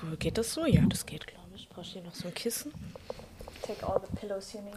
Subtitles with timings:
[0.00, 0.64] Cool, Geht das so?
[0.66, 1.68] Ja, das geht, glaube ich.
[1.68, 2.72] Brauche ich hier noch so ein Kissen?
[3.62, 4.74] Take all the pillows you need.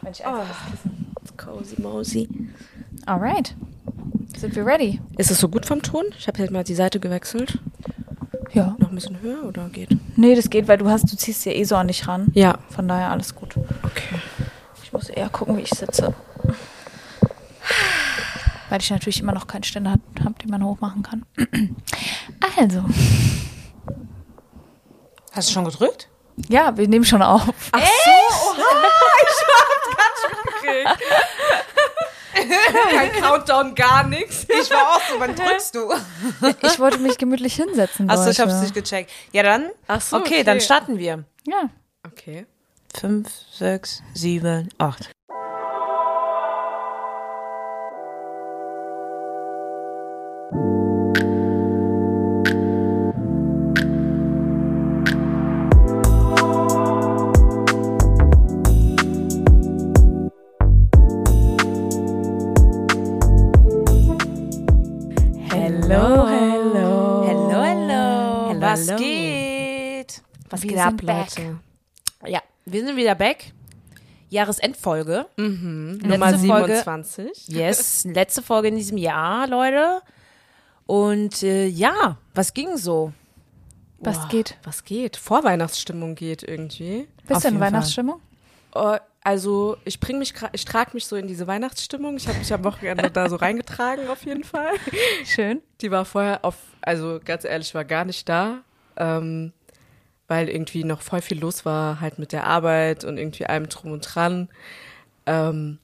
[0.00, 1.06] Wenn ich einfach das Kissen.
[1.22, 2.28] It's cozy mosey.
[3.06, 3.54] Alright.
[4.36, 5.00] Sind wir ready?
[5.18, 6.04] Ist es so gut vom Ton?
[6.18, 7.58] Ich habe jetzt mal die Seite gewechselt.
[8.52, 8.76] Ja.
[8.78, 9.90] Noch ein bisschen höher oder geht?
[10.16, 12.28] Nee, das geht, weil du hast, du ziehst ja eh so an dich ran.
[12.34, 12.58] Ja.
[12.70, 13.56] Von daher alles gut.
[13.82, 14.20] Okay.
[14.82, 16.14] Ich muss eher gucken, wie ich sitze.
[18.68, 21.24] Weil ich natürlich immer noch keinen Ständer habe, den man hochmachen kann.
[22.58, 22.84] Also.
[25.32, 26.08] Hast du schon gedrückt?
[26.48, 27.42] Ja, wir nehmen schon auf.
[32.90, 34.46] Kein Countdown, gar nichts.
[34.48, 35.92] Ich war auch so, wann drückst du?
[36.62, 38.08] Ich wollte mich gemütlich hinsetzen.
[38.10, 39.10] Achso, ich hab's nicht gecheckt.
[39.32, 39.70] Ja, dann.
[39.86, 40.44] Ach so, okay, okay.
[40.44, 41.24] dann starten wir.
[41.46, 41.68] Ja.
[42.06, 42.46] Okay.
[42.94, 45.10] Fünf, sechs, sieben, acht.
[70.88, 71.28] Sind back.
[72.26, 73.52] Ja, wir sind wieder back.
[74.30, 75.26] Jahresendfolge.
[75.36, 76.76] Nummer Letzte Folge.
[76.76, 77.48] 27.
[77.48, 80.00] Yes, letzte Folge in diesem Jahr, Leute.
[80.86, 83.12] Und äh, ja, was ging so?
[83.98, 84.56] Was Boah, geht?
[84.64, 85.16] Was geht?
[85.16, 87.06] Vorweihnachtsstimmung geht irgendwie.
[87.26, 87.60] Bist du in.
[87.60, 88.20] Weihnachtsstimmung?
[88.74, 92.16] Oh, also ich bring mich, ich trage mich so in diese Weihnachtsstimmung.
[92.16, 94.72] Ich habe mich am Wochenende da so reingetragen auf jeden Fall.
[95.24, 95.62] Schön.
[95.80, 98.62] Die war vorher auf, also ganz ehrlich, war gar nicht da,
[98.96, 99.52] ähm,
[100.32, 103.92] weil irgendwie noch voll viel los war, halt mit der Arbeit und irgendwie allem drum
[103.92, 104.48] und dran.
[105.26, 105.78] Ähm,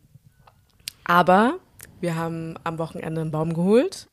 [1.04, 1.58] aber
[2.00, 4.08] wir haben am Wochenende einen Baum geholt.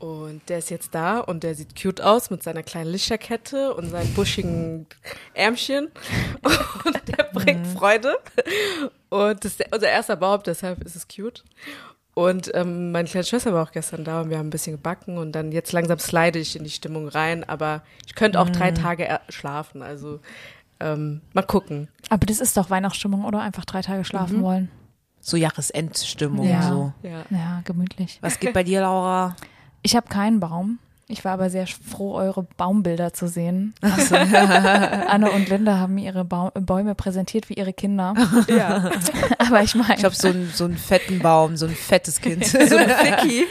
[0.00, 3.88] Und der ist jetzt da und der sieht cute aus mit seiner kleinen Lichterkette und
[3.90, 4.86] seinen buschigen
[5.34, 5.90] Ärmchen.
[6.84, 8.16] Und der bringt Freude.
[9.10, 11.44] Und das ist unser erster Baum, deshalb ist es cute.
[12.14, 15.16] Und ähm, meine kleine Schwester war auch gestern da und wir haben ein bisschen gebacken
[15.16, 18.72] und dann jetzt langsam slide ich in die Stimmung rein, aber ich könnte auch drei
[18.72, 20.20] Tage er- schlafen, also
[20.80, 21.88] ähm, mal gucken.
[22.08, 23.40] Aber das ist doch Weihnachtsstimmung, oder?
[23.40, 24.70] Einfach drei Tage schlafen wollen.
[25.20, 26.62] So Jahresendstimmung Ja.
[26.62, 26.92] so.
[27.02, 27.22] Ja.
[27.30, 28.18] Ja, gemütlich.
[28.22, 29.36] Was geht bei dir, Laura?
[29.82, 30.78] Ich habe keinen Baum.
[31.10, 33.74] Ich war aber sehr froh, eure Baumbilder zu sehen.
[33.80, 34.14] Also,
[35.08, 38.14] Anne und Linda haben mir ihre Baum Bäume präsentiert wie ihre Kinder.
[38.48, 38.90] ja.
[39.38, 42.46] Aber ich meine, Ich habe so, einen- so einen fetten Baum, so ein fettes Kind.
[42.46, 43.46] so ein Ficky.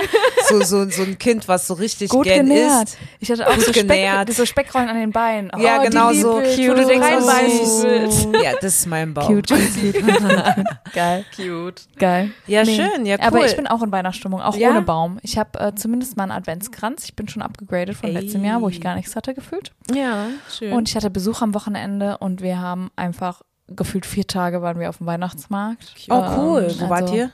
[0.48, 2.86] So, so, so ein Kind, was so richtig gut gern genährt.
[2.90, 2.98] isst.
[3.20, 4.34] Ich hatte auch Gut so, Speck, genährt.
[4.34, 5.52] so Speckrollen an den Beinen.
[5.56, 6.40] Oh, Ja, genau so.
[6.42, 6.78] ich, Wo Cute.
[6.80, 8.34] du denkst, Oh.
[8.42, 9.28] Ja, das ist mein Baum.
[9.28, 10.64] Cute, cute, cute.
[10.94, 11.82] Geil, Cute.
[11.98, 12.32] geil.
[12.48, 13.26] Ja, schön, ja, cool.
[13.28, 14.70] Aber ich bin auch in Weihnachtsstimmung, auch Ja?
[14.70, 15.20] ohne Baum.
[15.24, 17.04] Ich habe äh, zumindest mal einen Adventskranz.
[17.06, 19.72] Ich bin schon abgegradet von letztem Jahr, wo ich gar nichts hatte gefühlt.
[19.94, 20.28] Ja.
[20.50, 20.74] Schön.
[20.74, 24.90] Und ich hatte Besuch am Wochenende und wir haben einfach gefühlt vier Tage waren wir
[24.90, 25.94] auf dem Weihnachtsmarkt.
[26.10, 26.68] Oh, cool.
[26.70, 27.32] Ähm, Wo wart also, ihr?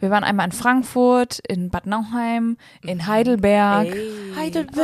[0.00, 3.94] Wir waren einmal in Frankfurt, in Bad Nauheim, in Heidelberg.
[4.36, 4.74] Heidelberg.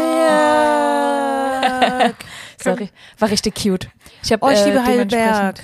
[2.62, 3.88] Sorry, war richtig cute.
[4.22, 5.56] Ich hab, Oh, ich äh, liebe Heidelberg.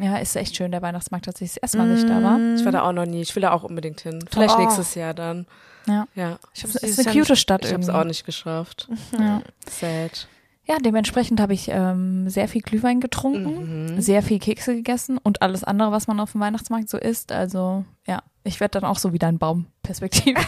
[0.00, 1.54] Ja, ist echt schön, der Weihnachtsmarkt tatsächlich.
[1.54, 2.38] Das erste Mal, dass ich da war.
[2.56, 3.20] ich war da auch noch nie.
[3.20, 4.24] Ich will da auch unbedingt hin.
[4.30, 4.60] Vielleicht Oh.
[4.60, 5.46] nächstes Jahr dann.
[5.88, 6.06] Ja.
[6.14, 6.38] Ja.
[6.54, 8.88] Ich hab, Sie ist eine cute Stadt Ich habe es auch nicht geschafft.
[9.18, 9.42] Ja.
[9.68, 10.28] Sad.
[10.66, 14.00] ja, dementsprechend habe ich ähm, sehr viel Glühwein getrunken, Mhm.
[14.00, 17.32] sehr viel Kekse gegessen und alles andere, was man auf dem Weihnachtsmarkt so isst.
[17.32, 20.44] Also ja, ich werde dann auch so wieder ein Baum perspektivisch.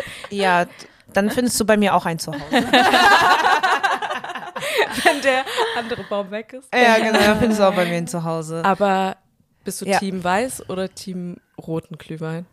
[0.30, 0.66] Ja,
[1.12, 2.40] dann findest du bei mir auch ein Zuhause.
[5.04, 5.44] Wenn der
[5.78, 6.68] andere Baum weg ist.
[6.74, 8.64] ja, genau, dann findest du auch bei mir ein Zuhause.
[8.64, 9.16] Aber
[9.64, 9.98] bist du Ja.
[9.98, 12.46] Team Weiß oder Team roten Glühwein?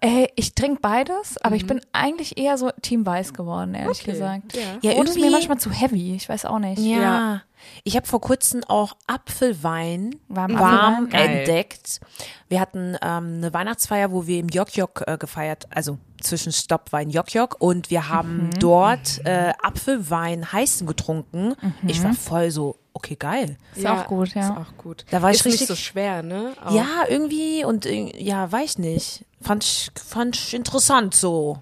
[0.00, 4.12] Ey, ich trinke beides, aber ich bin eigentlich eher so Team Weiß geworden, ehrlich Okay.
[4.12, 4.56] gesagt.
[4.56, 4.62] Ja.
[4.90, 6.78] Ja, Rot ist mir manchmal zu heavy, ich weiß auch nicht.
[6.78, 7.00] Ja.
[7.00, 7.42] Ja.
[7.82, 11.30] Ich habe vor kurzem auch Apfelwein Warm warm Apfelwein?
[11.38, 12.00] Entdeckt.
[12.48, 17.10] Wir hatten ähm, eine Weihnachtsfeier, wo wir im Jok-Jok äh, gefeiert, also Zwischenstopp war in
[17.10, 21.54] Jok-Jok und wir haben dort äh, Apfelwein heißen getrunken.
[21.86, 23.56] Ich war voll so, okay, geil.
[23.74, 24.42] Ist auch gut, ja.
[24.42, 25.04] Ist auch gut.
[25.10, 26.52] Da war ich ist nicht richtig- so schwer, ne?
[26.64, 26.72] Auch.
[26.74, 29.24] Ja, irgendwie und äh, ja, weiß nicht.
[29.40, 31.58] Fand ich, fand ich interessant so.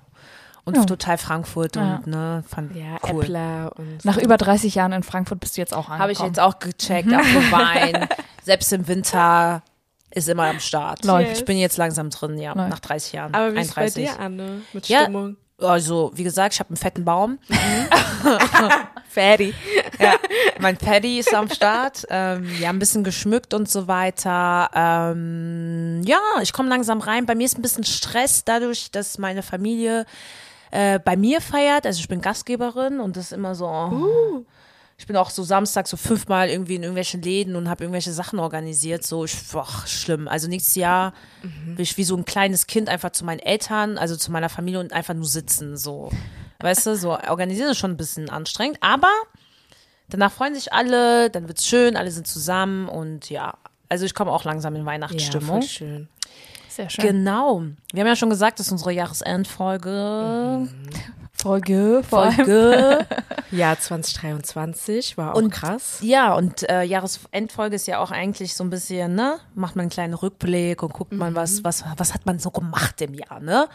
[0.64, 0.84] Und Ja.
[0.84, 1.96] total Frankfurt Ja.
[1.96, 3.22] und ne, fand Ja, cool.
[3.22, 6.00] Äppler und Nach über 30 Jahren in Frankfurt bist du jetzt auch angekommen.
[6.00, 8.08] Habe ich jetzt auch gecheckt, Apfelwein.
[8.42, 9.62] Selbst im Winter
[10.10, 11.04] ist immer am Start.
[11.04, 11.36] Läuft.
[11.38, 12.70] Ich bin jetzt langsam drin, ja, Läuft.
[12.70, 13.34] nach 30 Jahren.
[13.34, 14.04] Aber wie ist bei 31.
[14.10, 14.62] dir, Anne?
[14.72, 15.02] Mit Ja.
[15.02, 15.36] Stimmung?
[15.58, 17.38] Also, wie gesagt, ich habe einen fetten Baum.
[19.08, 19.54] Fatty.
[19.98, 20.16] Ja,
[20.58, 22.06] mein Paddy ist am Start.
[22.10, 24.68] Ähm, ja, ein bisschen geschmückt und so weiter.
[24.74, 27.24] Ähm, ja, ich komme langsam rein.
[27.24, 30.04] Bei mir ist ein bisschen Stress dadurch, dass meine Familie
[30.70, 31.86] äh, bei mir feiert.
[31.86, 33.66] Also ich bin Gastgeberin und das ist immer so.
[33.66, 34.44] Oh.
[34.98, 38.38] Ich bin auch so Samstag so fünfmal irgendwie in irgendwelchen Läden und habe irgendwelche Sachen
[38.38, 39.04] organisiert.
[39.04, 40.26] So, ich, boah, schlimm.
[40.26, 41.12] Also nächstes Jahr
[41.42, 44.80] bin ich wie so ein kleines Kind einfach zu meinen Eltern, also zu meiner Familie
[44.80, 45.76] und einfach nur sitzen.
[45.76, 46.10] So,
[46.60, 49.10] weißt du, so organisieren ist schon ein bisschen anstrengend, aber
[50.08, 53.58] danach freuen sich alle, dann wird's schön, alle sind zusammen und ja.
[53.88, 55.60] Also ich komme auch langsam in Ja, Weihnachtsstimmung.
[55.60, 56.08] voll schön.
[56.76, 57.04] Sehr schön.
[57.06, 57.62] Genau.
[57.92, 60.68] Wir haben ja schon gesagt, das ist unsere Jahresendfolge.
[61.32, 62.34] Folge, vor allem.
[62.34, 63.06] Folge.
[63.50, 65.98] Jahr 2023 war auch Und- krass.
[66.02, 69.36] ja, und äh, Jahresendfolge ist ja auch eigentlich so ein bisschen, ne?
[69.54, 73.00] Macht man einen kleinen Rückblick und guckt man, was, was, was hat man so gemacht
[73.02, 73.68] im Jahr, ne?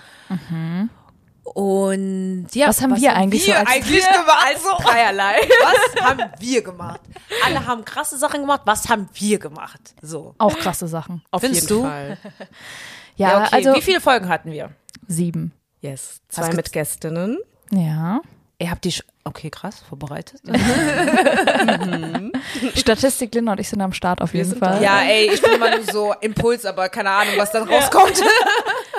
[1.44, 4.38] Und ja, Was haben wir eigentlich so wir als- eigentlich gemacht?
[4.46, 5.36] Also, dreierlei.
[5.96, 7.02] Was haben wir gemacht?
[7.46, 8.62] Alle haben krasse Sachen gemacht.
[8.66, 9.96] Was haben wir gemacht?
[10.02, 10.36] So.
[10.38, 11.24] Auch krasse Sachen.
[11.32, 11.88] Auf Findest jeden du?
[11.88, 12.18] Fall.
[13.16, 13.56] Ja, okay.
[13.56, 14.72] also Wie viele Folgen hatten wir?
[15.08, 15.52] sieben.
[15.82, 16.22] Yes.
[16.32, 17.40] Was Zwei mit Gästinnen.
[17.72, 18.22] Ja.
[18.60, 20.42] Ihr habt die, okay, krass, vorbereitet.
[22.76, 24.80] Statistik, Linda und ich sind am Start auf jeden Fall.
[24.80, 24.82] da.
[24.82, 28.22] Ja, ey, ich bin immer nur so Impuls, aber keine Ahnung, was dann rauskommt.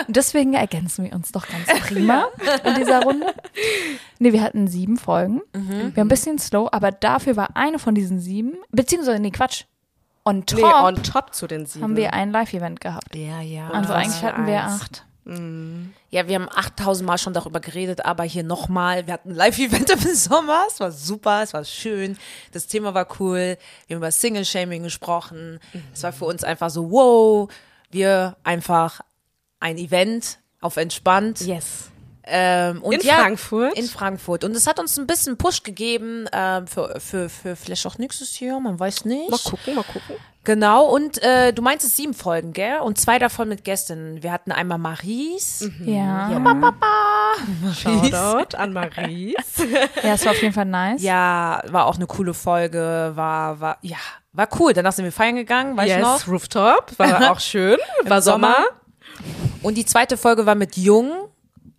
[0.08, 2.26] Und deswegen ergänzen wir uns doch ganz prima
[2.64, 3.26] in dieser Runde.
[4.18, 5.42] Nee, wir hatten sieben Folgen.
[5.52, 9.64] Wir haben ein bisschen slow, aber dafür war eine von diesen sieben, beziehungsweise, nee, Quatsch.
[10.24, 11.84] On top Nee, on top zu den sieben.
[11.84, 13.14] haben wir ein Live-Event gehabt.
[13.14, 13.68] Ja, ja.
[13.70, 14.82] Also eigentlich hatten wir eins.
[14.82, 15.04] acht.
[15.24, 19.06] Ja, wir haben 8000 Mal schon darüber geredet, aber hier nochmal.
[19.06, 20.64] Wir hatten ein Live-Event im Sommer.
[20.66, 22.18] Es war super, es war schön.
[22.50, 23.56] Das Thema war cool.
[23.86, 25.60] Wir haben über Single-Shaming gesprochen.
[25.94, 27.48] Es war für uns einfach so, wow,
[27.92, 29.00] wir einfach
[29.60, 31.40] ein Event auf entspannt.
[31.42, 31.91] Yes.
[32.24, 33.76] Ähm, und In ja, Frankfurt.
[33.76, 34.44] In Frankfurt.
[34.44, 38.38] Und es hat uns ein bisschen Push gegeben ähm, für, für, für vielleicht auch nächstes
[38.38, 39.30] Jahr, man weiß nicht.
[39.30, 40.16] Mal gucken, mal gucken.
[40.44, 42.80] Genau, und äh, du meinst es sieben Folgen, gell?
[42.80, 44.24] Und zwei davon mit Gästinnen.
[44.24, 45.70] Wir hatten einmal Maries.
[45.84, 46.30] Ja.
[47.72, 49.34] Shoutout an Maries.
[50.02, 51.00] Ja, es war auf jeden Fall nice.
[51.00, 53.98] Ja, war auch eine coole Folge, war, war, ja,
[54.32, 54.72] war cool.
[54.72, 56.18] Danach sind wir feiern gegangen, weißt du noch?
[56.18, 56.98] yes, Rooftop.
[56.98, 57.78] War auch schön.
[58.02, 58.54] War Sommer.
[58.54, 58.66] Sommer.
[59.62, 61.28] Und die zweite Folge war mit Jung.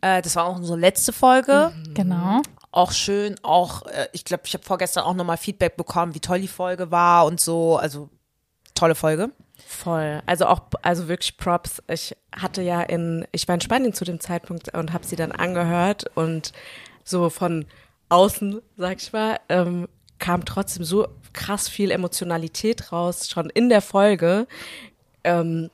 [0.04, 1.72] Äh, das war auch unsere letzte Folge.
[1.94, 2.42] Genau.
[2.72, 6.42] Auch schön, auch, äh, ich glaube, ich habe vorgestern auch nochmal Feedback bekommen, wie toll
[6.42, 7.78] die Folge war und so.
[7.78, 8.10] Also,
[8.76, 9.30] tolle Folge.
[9.66, 10.22] Voll.
[10.26, 11.82] Also auch, also wirklich Props.
[11.88, 15.32] Ich hatte ja in, ich war in Spanien zu dem Zeitpunkt und habe sie dann
[15.32, 16.52] angehört und
[17.06, 17.66] so von
[18.10, 19.88] außen, sag ich mal, ähm,
[20.20, 24.48] kam trotzdem so krass viel Emotionalität raus, schon in der Folge.
[25.24, 25.70] Ähm,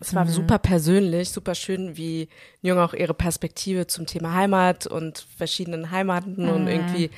[0.00, 2.28] es war super persönlich, super schön, wie
[2.62, 7.10] Jung auch ihre Perspektive zum Thema Heimat und verschiedenen Heimaten und irgendwie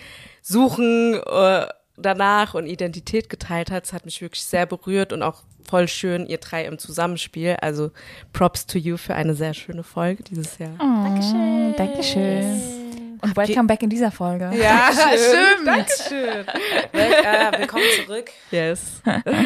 [0.43, 1.67] Suchen äh,
[1.97, 3.85] danach und Identität geteilt hat.
[3.85, 7.57] Es hat mich wirklich sehr berührt und auch voll schön, ihr drei im Zusammenspiel.
[7.61, 7.91] Also
[8.33, 10.77] Props to you für eine sehr schöne Folge dieses Jahr.
[10.79, 11.75] Dankeschön.
[11.77, 12.78] Dankeschön.
[13.21, 14.51] Und welcome back in dieser Folge.
[14.55, 15.67] Ja, stimmt.
[15.67, 16.47] Dankeschön.
[16.93, 18.31] Äh, willkommen zurück.
[18.51, 19.03] Yes.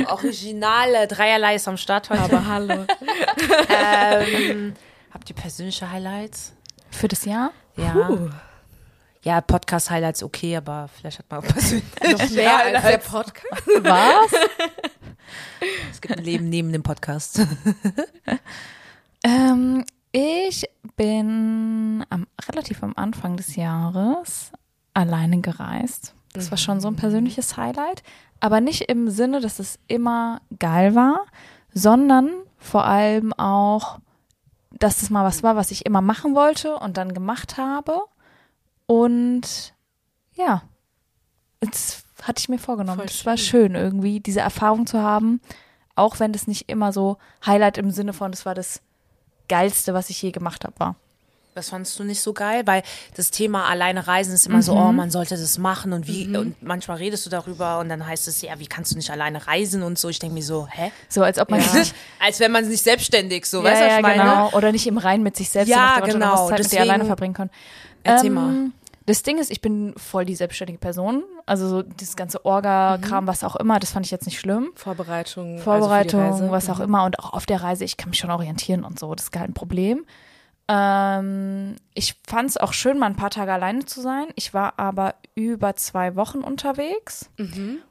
[0.08, 2.22] Originale Dreierlei ist am Start heute.
[2.22, 2.86] Aber hallo.
[3.68, 4.74] ähm,
[5.12, 6.52] habt ihr persönliche Highlights?
[6.90, 7.52] Für das Jahr?
[7.76, 7.92] Ja.
[7.92, 8.28] Puh.
[9.22, 13.66] Ja, Podcast-Highlights okay, aber vielleicht hat man auch persönlich Noch mehr als der Podcast.
[13.80, 14.32] Was?
[15.92, 17.40] Es gibt ein Leben neben dem Podcast.
[19.24, 24.52] ähm, ich bin am, relativ am Anfang des Jahres
[24.94, 26.14] alleine gereist.
[26.34, 28.02] Das war schon so ein persönliches Highlight.
[28.40, 31.26] Aber nicht im Sinne, dass es immer geil war,
[31.72, 33.98] sondern vor allem auch,
[34.70, 38.00] dass es mal was war, was ich immer machen wollte und dann gemacht habe.
[38.86, 39.74] Und
[40.34, 40.62] ja,
[41.60, 43.02] das hatte ich mir vorgenommen.
[43.04, 45.40] Das war schön irgendwie, diese Erfahrung zu haben,
[45.94, 48.82] auch wenn das nicht immer so Highlight im Sinne von, das war das
[49.48, 50.96] Geilste, was ich je gemacht habe, war.
[51.54, 52.82] Das fandst du nicht so geil, weil
[53.14, 56.62] das Thema alleine reisen ist immer so, oh, man sollte das machen und wie, und
[56.62, 59.82] manchmal redest du darüber und dann heißt es, ja, wie kannst du nicht alleine reisen
[59.82, 60.08] und so.
[60.08, 60.90] Ich denke mir so, hä?
[61.10, 63.84] So, als ob man sich nicht, Als wenn man nicht selbstständig so, ja, weißt du,
[63.84, 64.22] was ja, ich meine?
[64.22, 67.50] genau, oder nicht im Rein mit sich selbst, Ja, so genau, deswegen- alleine verbringen können.
[68.02, 68.70] Erzähl Ähm, mal.
[69.06, 71.24] Das Ding ist, ich bin voll die selbstständige Person.
[71.46, 74.70] Also so dieses ganze Orga-Kram, was auch immer, das fand ich jetzt nicht schlimm.
[74.76, 75.58] Vorbereitung.
[75.58, 76.52] Vorbereitung, also die Reise.
[76.52, 77.04] was auch immer.
[77.04, 79.14] Und auch auf der Reise, ich kann mich schon orientieren und so.
[79.14, 80.04] Das ist kein Problem.
[80.68, 84.26] Ähm, ich fand es auch schön, mal ein paar Tage alleine zu sein.
[84.36, 87.28] Ich war aber über zwei Wochen unterwegs.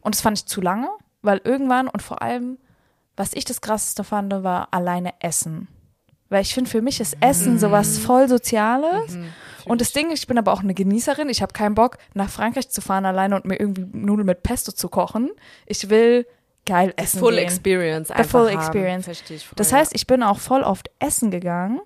[0.01, 0.89] Und das fand ich zu lange,
[1.21, 2.57] weil irgendwann und vor allem,
[3.17, 5.67] was ich das krasseste fand, war alleine essen.
[6.29, 9.17] Weil ich finde, für mich ist Essen sowas voll Soziales.
[9.65, 11.29] Und das Ding, ich bin aber auch eine Genießerin.
[11.29, 14.71] Ich habe keinen Bock, nach Frankreich zu fahren alleine und mir irgendwie Nudeln mit Pesto
[14.71, 15.29] zu kochen.
[15.65, 16.25] Ich will
[16.65, 17.43] geil essen Full gehen.
[17.43, 18.59] Experience The einfach full haben.
[18.59, 19.05] experience.
[19.05, 21.81] Verstehe ich voll, Das heißt, ich bin auch voll oft essen gegangen,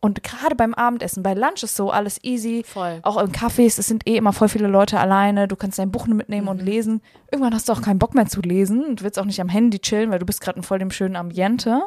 [0.00, 2.62] Und gerade beim Abendessen, bei Lunch ist so alles easy.
[2.64, 3.00] Voll.
[3.02, 5.48] Auch in Cafés, es sind eh immer voll viele Leute alleine.
[5.48, 7.02] Du kannst dein Buch mitnehmen und lesen.
[7.32, 9.80] Irgendwann hast du auch keinen Bock mehr zu lesen und willst auch nicht am Handy
[9.80, 11.82] chillen, weil du bist gerade in voll dem schönen Ambiente.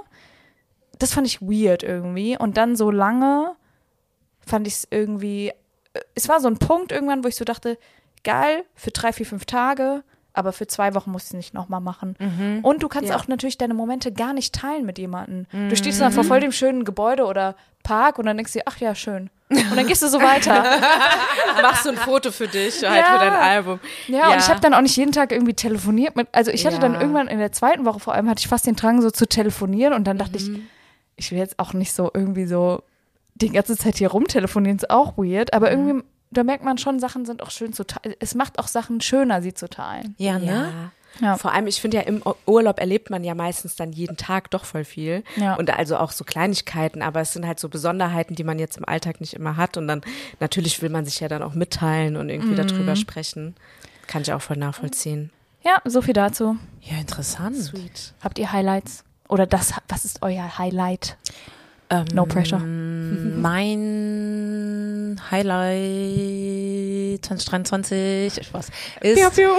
[0.99, 2.37] Das fand ich weird irgendwie.
[2.37, 3.51] Und dann so lange
[4.45, 5.50] fand ich es irgendwie.
[5.93, 7.77] äh, Es war so ein Punkt irgendwann, wo ich so dachte,
[8.24, 11.81] geil, für drei, vier, fünf Tage, aber für zwei Wochen musst du es nicht nochmal
[11.81, 12.15] machen.
[12.62, 13.17] Und du kannst Ja.
[13.17, 15.45] auch natürlich deine Momente gar nicht teilen mit jemandem.
[15.69, 18.63] Du stehst dann vor voll dem schönen Gebäude oder Park und dann denkst du dir,
[18.67, 19.29] ach ja, schön.
[19.50, 20.63] Und dann gehst du so weiter.
[21.62, 23.13] Machst du ein Foto für dich, halt Ja.
[23.13, 23.79] für dein Album.
[24.07, 26.79] Ja, und ich habe dann auch nicht jeden Tag irgendwie telefoniert mit, also ich hatte
[26.79, 27.01] dann Ja.
[27.01, 29.93] irgendwann in der zweiten Woche vor allem hatte ich fast den Drang so zu telefonieren
[29.93, 30.50] und dann dachte ich,
[31.17, 32.83] ich will jetzt auch nicht so irgendwie so
[33.41, 37.25] die ganze Zeit hier rumtelefonieren, ist auch weird, aber irgendwie, da merkt man schon, Sachen
[37.25, 38.15] sind auch schön zu teilen.
[38.19, 40.15] Es macht auch Sachen schöner, sie zu teilen.
[40.17, 40.45] Ja, ne?
[40.45, 40.91] Ja.
[41.19, 41.38] Ja.
[41.38, 44.63] Vor allem, ich finde ja, im Urlaub erlebt man ja meistens dann jeden Tag doch
[44.63, 45.24] voll viel.
[45.36, 45.55] Ja.
[45.55, 48.86] Und also auch so Kleinigkeiten, aber es sind halt so Besonderheiten, die man jetzt im
[48.86, 49.75] Alltag nicht immer hat.
[49.75, 50.01] Und dann
[50.39, 53.55] natürlich will man sich ja dann auch mitteilen und irgendwie darüber sprechen.
[54.07, 55.31] Kann ich auch voll nachvollziehen.
[55.63, 56.57] Ja, so viel dazu.
[56.81, 57.57] Ja, interessant.
[57.57, 58.13] Sweet.
[58.24, 59.03] Habt ihr Highlights?
[59.27, 61.17] Oder das, was ist euer Highlight?
[61.91, 62.60] Ähm, No pressure.
[63.91, 68.67] Mein Highlight 2023, Spaß,
[69.01, 69.50] ist Piu, piu.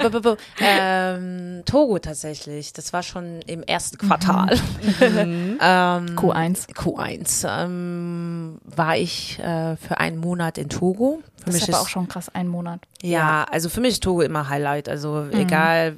[0.00, 2.72] Bu- bu- bu- ähm, Togo tatsächlich.
[2.72, 4.58] Das war schon im ersten Quartal.
[5.00, 6.68] ähm, Q1.
[6.74, 11.20] Q1 ähm, war ich äh, für einen Monat in Togo.
[11.38, 12.80] Für Das mich ist aber auch schon krass, ein Monat.
[13.02, 14.88] ja, also für mich ist Togo immer Highlight.
[14.88, 15.96] Also egal,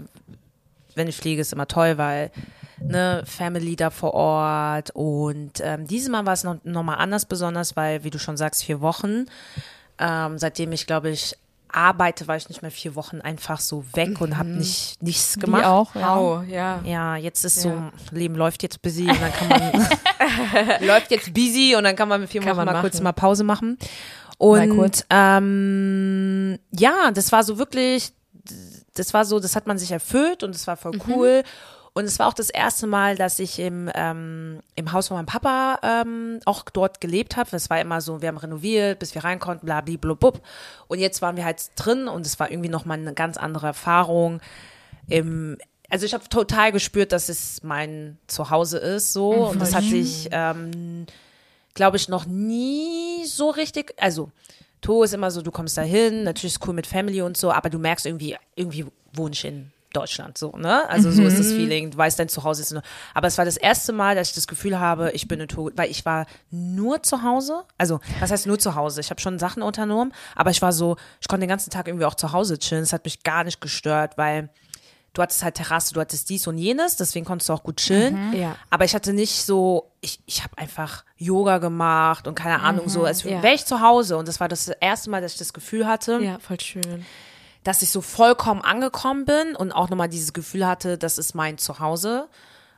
[0.94, 2.30] wenn ich fliege, ist immer toll, weil
[2.88, 4.90] ne, Family da vor Ort.
[4.94, 8.36] Und ähm, dieses Mal war es noch, noch mal anders besonders, weil, wie du schon
[8.36, 9.26] sagst, vier Wochen.
[9.98, 11.36] Ähm, seitdem ich, glaube ich,
[11.68, 15.62] arbeite, war ich nicht mehr vier Wochen einfach so weg und habe nicht nichts gemacht.
[15.62, 16.16] Die auch, ja.
[16.16, 16.80] Wow, ja.
[16.84, 17.90] Ja, jetzt ist Ja.
[18.10, 19.86] so, Leben läuft jetzt busy und dann kann man,
[20.86, 23.04] läuft jetzt busy und dann kann man mit vier Kann Wochen man mal kurz machen.
[23.04, 23.78] mal Pause machen.
[24.38, 25.04] Und kurz.
[25.10, 28.12] ähm, ja, das war so wirklich,
[28.94, 31.42] das war so, das hat man sich erfüllt und es war voll cool.
[31.96, 35.26] Und es war auch das erste Mal, dass ich im, ähm, im Haus von meinem
[35.26, 37.54] Papa ähm, auch dort gelebt habe.
[37.54, 40.32] Es war immer so, wir haben renoviert, bis wir rein konnten, bla, bla, bla, bla.
[40.88, 44.40] Und jetzt waren wir halt drin und es war irgendwie nochmal eine ganz andere Erfahrung.
[45.08, 45.56] Im,
[45.88, 49.30] also ich habe total gespürt, dass es mein Zuhause ist, so.
[49.30, 51.06] und das hat sich, ähm,
[51.74, 54.32] glaube ich, noch nie so richtig, also
[54.80, 57.52] Togo ist immer so, du kommst da hin, natürlich ist cool mit Family und so,
[57.52, 60.88] aber du merkst irgendwie, irgendwie wohne ich in Deutschland, so, ne?
[60.88, 62.82] Also so ist das Feeling, du weißt, dein Zuhause ist nur,
[63.14, 65.70] aber es war das erste Mal, dass ich das Gefühl habe, ich bin in Togo,
[65.76, 69.00] weil ich war nur zu Hause, also, was heißt nur zu Hause?
[69.00, 72.04] Ich habe schon Sachen unternommen, aber ich war so, ich konnte den ganzen Tag irgendwie
[72.04, 74.50] auch zu Hause chillen, es hat mich gar nicht gestört, weil
[75.14, 78.34] du hattest halt Terrasse, du hattest dies und jenes, deswegen konntest du auch gut chillen.
[78.36, 78.56] Ja.
[78.68, 83.04] Aber ich hatte nicht so, ich, ich habe einfach Yoga gemacht und keine Ahnung, so,
[83.04, 83.42] als ja.
[83.42, 84.16] wäre ich zu Hause.
[84.16, 87.06] Und das war das erste Mal, dass ich das Gefühl hatte, Ja, voll schön.
[87.64, 91.59] Dass ich so vollkommen angekommen bin und auch nochmal dieses Gefühl hatte, das ist mein
[91.59, 92.28] Zuhause.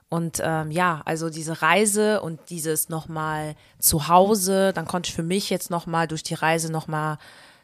[0.09, 5.51] Und ähm, ja, also diese Reise und dieses nochmal Zuhause, dann konnte ich für mich
[5.51, 7.19] jetzt nochmal durch die Reise nochmal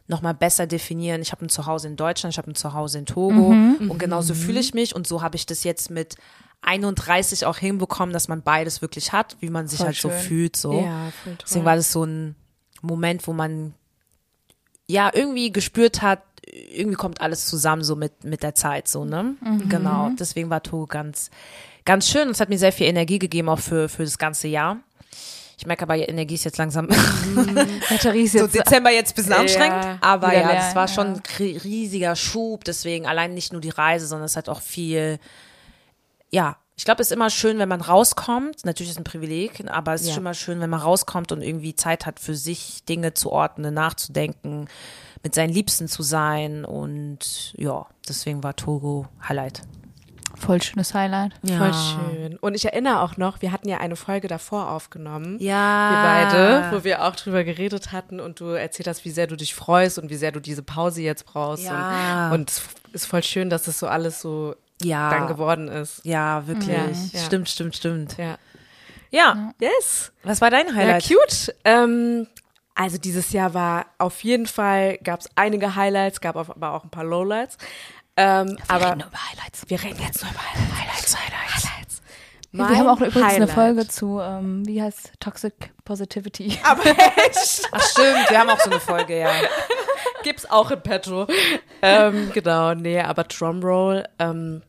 [0.08, 1.22] noch mal besser definieren.
[1.22, 4.58] Ich habe ein Zuhause in Deutschland, ich habe ein Zuhause in Togo und genauso fühle
[4.58, 6.16] ich mich und so habe ich das jetzt mit
[6.62, 10.18] 31 auch hinbekommen, dass man beides wirklich hat, wie man sich Voll halt so schön.
[10.18, 10.56] fühlt.
[10.56, 10.82] So.
[10.82, 11.12] Ja.
[11.42, 12.34] Deswegen war das so ein
[12.82, 13.74] Moment, wo man
[14.86, 19.36] ja irgendwie gespürt hat, irgendwie kommt alles zusammen so mit, mit der Zeit, so, ne?
[19.68, 20.10] Genau.
[20.18, 21.30] Deswegen war Togo ganz,
[21.84, 22.22] ganz schön.
[22.22, 24.78] Und es hat mir sehr viel Energie gegeben, auch für, für das ganze Jahr.
[25.56, 26.88] Ich merke aber, Energie ist jetzt langsam
[27.88, 29.84] Batterie ist so jetzt Dezember jetzt ein bisschen anstrengend.
[29.84, 32.64] Ja, aber ja, das war schon ein riesiger Schub.
[32.64, 35.20] Deswegen allein nicht nur die Reise, sondern es hat auch viel,
[36.30, 38.64] ja, ich glaube, es ist immer schön, wenn man rauskommt.
[38.64, 40.14] Natürlich ist es ein Privileg, aber es ist Ja.
[40.14, 43.74] schon immer schön, wenn man rauskommt und irgendwie Zeit hat für sich, Dinge zu ordnen,
[43.74, 44.66] nachzudenken,
[45.22, 46.64] mit seinen Liebsten zu sein.
[46.64, 49.62] Und ja, deswegen war Togo Highlight.
[50.34, 51.34] voll schönes Highlight.
[51.46, 52.36] Voll schön.
[52.38, 55.36] Und ich erinnere auch noch, wir hatten ja eine Folge davor aufgenommen.
[55.40, 55.90] Ja.
[55.92, 56.02] Wir
[56.32, 59.54] beide, wo wir auch drüber geredet hatten und du erzählt hast, wie sehr du dich
[59.54, 61.62] freust und wie sehr du diese Pause jetzt brauchst.
[61.64, 62.26] Ja.
[62.28, 62.62] Und, und es
[62.92, 65.10] ist voll schön, dass es so alles so Ja.
[65.10, 66.04] dann geworden ist.
[66.04, 66.68] Ja, wirklich.
[66.68, 67.24] Ja, ja.
[67.26, 68.16] Stimmt, stimmt, stimmt.
[68.18, 68.36] Ja.
[69.10, 69.52] Ja.
[69.60, 70.12] Yes.
[70.22, 71.04] Was war dein Ja, Highlight?
[71.06, 71.54] cute.
[71.64, 72.26] Ähm,
[72.74, 76.90] also dieses Jahr war auf jeden Fall, gab es einige Highlights, gab aber auch ein
[76.90, 77.58] paar Lowlights.
[78.16, 79.62] Ähm, aber reden nur über Highlights.
[79.68, 81.16] wir reden jetzt nur über Highlights.
[81.16, 81.64] Highlights.
[81.66, 82.02] Highlights.
[82.52, 83.50] wir haben auch übrigens eine Highlight.
[83.50, 86.58] Folge zu, ähm, wie heißt Toxic Positivity.
[86.64, 86.84] Aber
[87.26, 87.68] echt?
[87.72, 89.30] Ach stimmt, wir haben auch so eine Folge, ja.
[90.22, 91.26] Gibt's auch in petto.
[91.82, 94.04] ähm, genau, nee, aber Drumroll.
[94.18, 94.62] Ähm,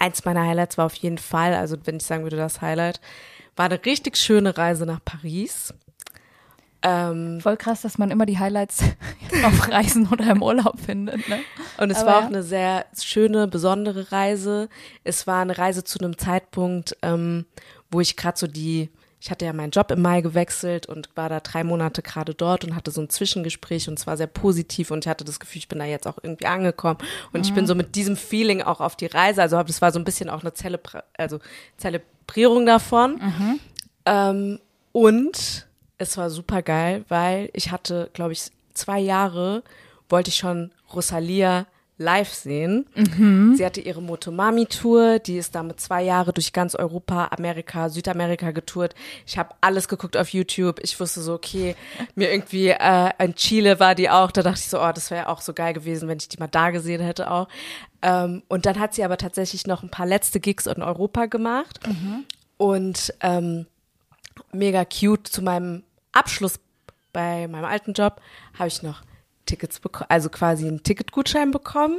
[0.00, 3.00] eins meiner Highlights war auf jeden Fall, also wenn ich sagen würde, das Highlight,
[3.56, 5.72] war eine richtig schöne Reise nach Paris.
[6.82, 8.82] Ähm, Voll krass, dass man immer die Highlights
[9.44, 11.28] auf Reisen oder im Urlaub findet.
[11.28, 11.40] Ne?
[11.76, 12.28] Und es Aber war auch ja.
[12.28, 14.70] eine sehr schöne, besondere Reise.
[15.04, 17.44] Es war eine Reise zu einem Zeitpunkt, ähm,
[17.90, 18.88] wo ich gerade so die,
[19.20, 22.64] ich hatte ja meinen Job im Mai gewechselt und war da drei Monate gerade dort
[22.64, 25.58] und hatte so ein Zwischengespräch und es war sehr positiv und ich hatte das Gefühl,
[25.58, 26.98] ich bin da jetzt auch irgendwie angekommen
[27.32, 29.98] und ich bin so mit diesem Feeling auch auf die Reise, also das war so
[29.98, 31.38] ein bisschen auch eine Zelebra also
[31.76, 33.20] Zelebrierung davon.
[34.06, 34.58] Ähm,
[34.92, 35.66] und
[35.98, 39.62] es war super geil, weil ich hatte, glaube ich, zwei Jahre
[40.08, 41.66] wollte ich schon Rosalia
[42.00, 42.86] live sehen.
[43.54, 48.94] Sie hatte ihre Motomami-Tour, die ist damit zwei Jahre durch ganz Europa, Amerika, Südamerika getourt.
[49.26, 50.80] Ich habe alles geguckt auf YouTube.
[50.82, 51.76] Ich wusste so, okay,
[52.14, 54.30] mir irgendwie äh, in Chile war die auch.
[54.30, 56.48] Da dachte ich so, oh, das wäre auch so geil gewesen, wenn ich die mal
[56.48, 57.48] da gesehen hätte auch.
[58.00, 61.80] Ähm, und dann hat sie aber tatsächlich noch ein paar letzte Gigs in Europa gemacht.
[62.56, 63.66] Und ähm,
[64.52, 65.28] mega cute.
[65.28, 66.54] Zu meinem Abschluss
[67.12, 68.22] bei meinem alten Job
[68.58, 69.02] habe ich noch
[69.50, 71.98] Tickets bekommen, also quasi einen Ticketgutschein bekommen.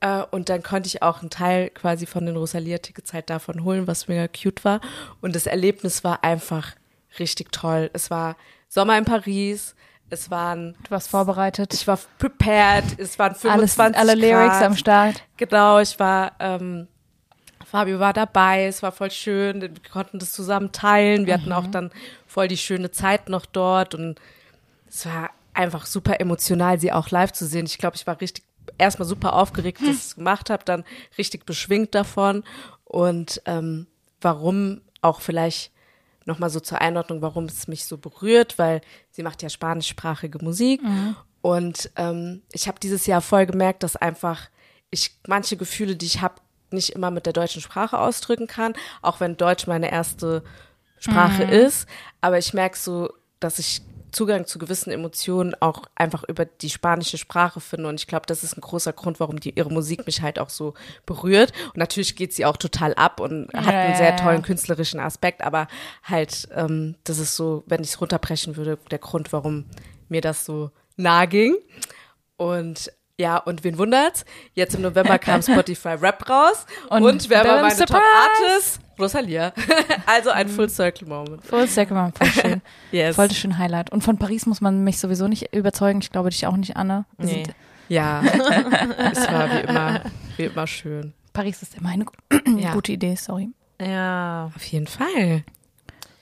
[0.00, 3.86] Äh, und dann konnte ich auch einen Teil quasi von den Rosalia-Tickets halt davon holen,
[3.86, 4.80] was mega cute war.
[5.20, 6.74] Und das Erlebnis war einfach
[7.18, 7.90] richtig toll.
[7.92, 8.36] Es war
[8.68, 9.74] Sommer in Paris.
[10.10, 11.74] Es waren, Du warst vorbereitet.
[11.74, 12.84] ich war prepared.
[12.98, 14.62] Es waren 25 Alles, alle Lyrics Grad.
[14.64, 15.22] am Start.
[15.36, 16.86] Genau, ich war, ähm,
[17.66, 21.66] Fabio war dabei, es war voll schön, wir konnten das zusammen teilen, wir hatten auch
[21.66, 21.90] dann
[22.26, 24.18] voll die schöne Zeit noch dort und
[24.88, 25.28] es war
[25.58, 27.66] einfach super emotional, sie auch live zu sehen.
[27.66, 28.44] Ich glaube, ich war richtig
[28.78, 30.84] erstmal super aufgeregt, dass ich es gemacht habe, dann
[31.16, 32.44] richtig beschwingt davon
[32.84, 33.86] und ähm,
[34.20, 35.72] warum auch vielleicht
[36.26, 40.80] nochmal so zur Einordnung, warum es mich so berührt, weil sie macht ja spanischsprachige Musik
[41.40, 44.48] und ähm, ich habe dieses Jahr voll gemerkt, dass einfach
[44.90, 46.34] ich manche Gefühle, die ich habe,
[46.70, 50.44] nicht immer mit der deutschen Sprache ausdrücken kann, auch wenn Deutsch meine erste
[50.98, 51.88] Sprache ist.
[52.20, 53.10] Aber ich merke so,
[53.40, 57.88] dass ich Zugang zu gewissen Emotionen auch einfach über die spanische Sprache finde.
[57.88, 60.50] Und ich glaube, das ist ein großer Grund, warum die, ihre Musik mich halt auch
[60.50, 60.74] so
[61.06, 61.52] berührt.
[61.66, 65.42] Und natürlich geht sie auch total ab und hat Ja, einen sehr tollen künstlerischen Aspekt.
[65.42, 65.68] Aber
[66.02, 69.64] halt, ähm, das ist so, wenn ich es runterbrechen würde, der Grund, warum
[70.08, 71.56] mir das so nahe ging.
[72.36, 74.24] Und ja, und wen wundert's?
[74.54, 78.04] Jetzt im November kam Spotify Rap raus und, Und wer war meine Top Surprise!
[78.46, 78.80] Artist?
[78.98, 79.52] Rosalia.
[80.06, 81.44] also ein Full Circle Moment.
[81.44, 82.62] Full Circle war voll schön.
[82.92, 83.16] Yes.
[83.16, 83.90] Voll das schön Highlight.
[83.90, 86.00] Und von Paris muss man mich sowieso nicht überzeugen.
[86.00, 87.04] Ich glaube dich auch nicht, Anne.
[87.16, 87.42] Wir Nee.
[87.88, 88.22] Ja,
[89.12, 90.02] es war wie immer,
[90.36, 91.14] wie immer schön.
[91.32, 92.04] Paris ist immer eine
[92.58, 93.48] Ja, gute Idee, sorry.
[93.80, 95.44] Ja, auf jeden Fall.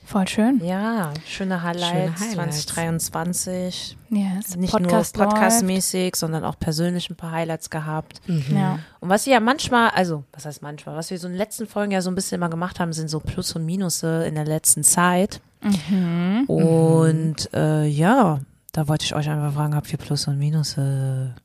[0.07, 0.63] Voll schön.
[0.63, 1.89] ja, schöne Highlights,
[2.21, 2.65] Schöne Highlights.
[2.65, 3.97] 2023.
[4.09, 4.55] Yes.
[4.55, 8.21] Nicht Podcast nur podcastmäßig, sondern auch persönlich ein paar Highlights gehabt.
[8.25, 8.79] Ja.
[9.01, 11.67] Und was wir ja manchmal, also was heißt manchmal, was wir so in den letzten
[11.67, 14.45] Folgen ja so ein bisschen immer gemacht haben, sind so Plus und Minusse in der
[14.45, 15.41] letzten Zeit.
[15.61, 16.45] Mhm.
[16.47, 18.39] Und äh, ja,
[18.71, 21.35] da wollte ich euch einfach fragen, habt ihr Plus und Minusse?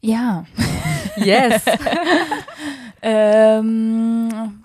[0.00, 0.44] Ja.
[1.16, 1.62] Yes.
[3.02, 3.89] Ähm,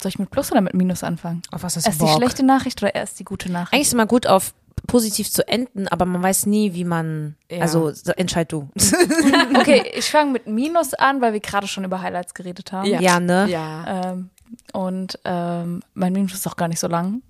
[0.05, 1.41] soll ich mit Plus oder mit Minus anfangen?
[1.51, 3.73] Auf was hast Erst die schlechte Nachricht oder erst die gute Nachricht?
[3.73, 4.53] Eigentlich ist es immer gut auf
[4.85, 7.61] positiv zu enden, aber man weiß nie, wie man, Ja.
[7.61, 8.69] also entscheid du.
[9.59, 12.87] Okay, ich fange mit Minus an, weil wir gerade schon über Highlights geredet haben.
[12.87, 12.99] Ja.
[13.01, 13.47] ja, ne?
[13.49, 14.11] ja.
[14.11, 14.29] Ähm,
[14.73, 17.23] und ähm, mein Minus ist auch gar nicht so lang.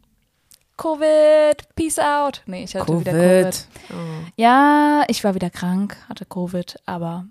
[0.76, 2.42] Covid, peace out.
[2.46, 3.68] Nee, ich hatte wieder Covid.
[3.92, 3.96] Oh.
[4.36, 7.26] Ja, ich war wieder krank, hatte Covid, aber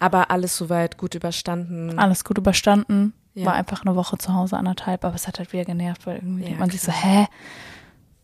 [0.00, 1.96] Aber alles soweit gut überstanden.
[2.00, 3.12] alles gut überstanden.
[3.38, 3.46] Ja.
[3.46, 6.50] War einfach eine Woche zu Hause, anderthalb, aber es hat halt wieder genervt, weil irgendwie
[6.50, 7.02] Ja, man sich so, klar.
[7.04, 7.26] hä?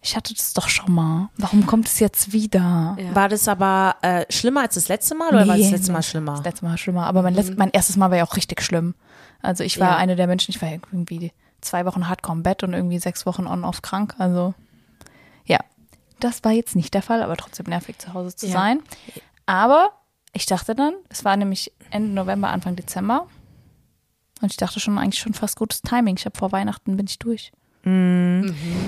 [0.03, 1.31] Ich hatte das doch schon mal.
[1.39, 2.95] Warum kommt es jetzt wieder?
[2.99, 3.15] Ja.
[3.15, 5.99] War das aber äh, schlimmer als das letzte Mal oder war das Nee, letzte Mal
[6.01, 6.33] nee, schlimmer?
[6.33, 7.07] Das letzte Mal schlimmer.
[7.07, 8.95] Aber mein, letzt, mein erstes Mal war ja auch richtig schlimm.
[9.41, 9.97] Also ich war Ja.
[9.97, 13.47] eine der Menschen, ich war irgendwie zwei Wochen hardcore im Bett und irgendwie sechs Wochen
[13.47, 14.15] on-off krank.
[14.19, 14.53] Also
[15.47, 15.59] ja,
[16.21, 18.53] das war jetzt nicht der Fall, aber trotzdem nervig zu Hause zu Ja.
[18.53, 18.81] sein.
[19.47, 19.91] Aber
[20.35, 23.27] ich dachte dann, es war nämlich Ende November, Anfang Dezember.
[24.43, 26.17] Und ich dachte schon eigentlich schon fast gutes Timing.
[26.19, 27.53] Ich habe vor Weihnachten bin ich durch.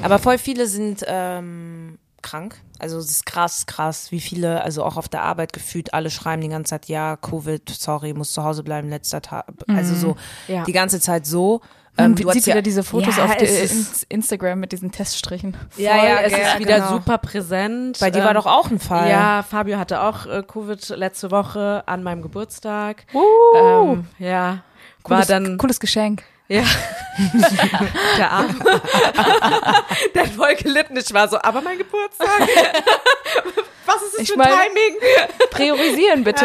[0.02, 2.56] Aber voll viele sind ähm, krank.
[2.78, 6.42] Also es ist krass, krass, wie viele, also auch auf der Arbeit gefühlt, alle schreiben
[6.42, 9.46] die ganze Zeit, ja, Covid, sorry, muss zu Hause bleiben, letzter Tag.
[9.68, 10.16] Also so
[10.48, 10.64] Ja.
[10.64, 11.61] die ganze Zeit so.
[11.98, 13.37] Man Ähm, du sieht hast ja- wieder diese Fotos Ja, auf
[14.11, 15.56] Instagram mit diesen Teststrichen.
[15.78, 16.88] Ja, ja, es ist wieder genau.
[16.92, 17.98] super präsent.
[18.00, 19.09] Bei dir war Ähm, doch auch ein Fall.
[19.11, 23.06] Ja, Fabio hatte auch äh, Covid letzte Woche an meinem Geburtstag.
[23.14, 23.22] Uh,
[23.56, 24.62] Ähm, ja,
[25.06, 26.22] cooles, war dann cooles Geschenk.
[26.48, 26.64] ja
[28.18, 28.60] der Arm.
[30.14, 30.96] der hat voll gelitten.
[30.96, 32.28] Ich war so, aber mein Geburtstag.
[33.87, 34.96] Was ist das Ich für meine- Timing?
[35.51, 36.44] Priorisieren bitte.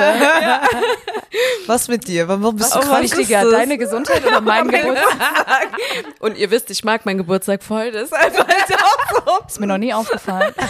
[1.67, 2.27] Was mit dir?
[2.27, 3.03] Warum bist Was du ist krank?
[3.03, 3.51] wichtiger, das?
[3.51, 5.67] deine Gesundheit oder mein Geburtstag?
[6.19, 9.45] Und ihr wisst, ich mag meinen Geburtstag voll, deshalb halt auch so.
[9.47, 10.53] Ist mir noch nie aufgefallen.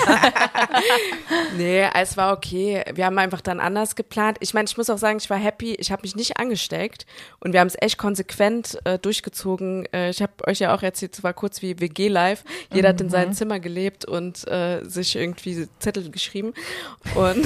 [1.58, 2.84] Nee, es war okay.
[2.94, 4.38] Wir haben einfach dann anders geplant.
[4.40, 5.76] Ich meine, ich muss auch sagen, ich war happy.
[5.76, 7.06] Ich habe mich nicht angesteckt
[7.40, 9.86] und wir haben es echt konsequent äh, durchgezogen.
[9.94, 12.44] Äh, ich habe euch ja auch erzählt, es war kurz wie WG Live.
[12.74, 16.54] Jeder hat in seinem Zimmer gelebt und äh, sich irgendwie Zettel geschrieben.
[17.15, 17.45] Und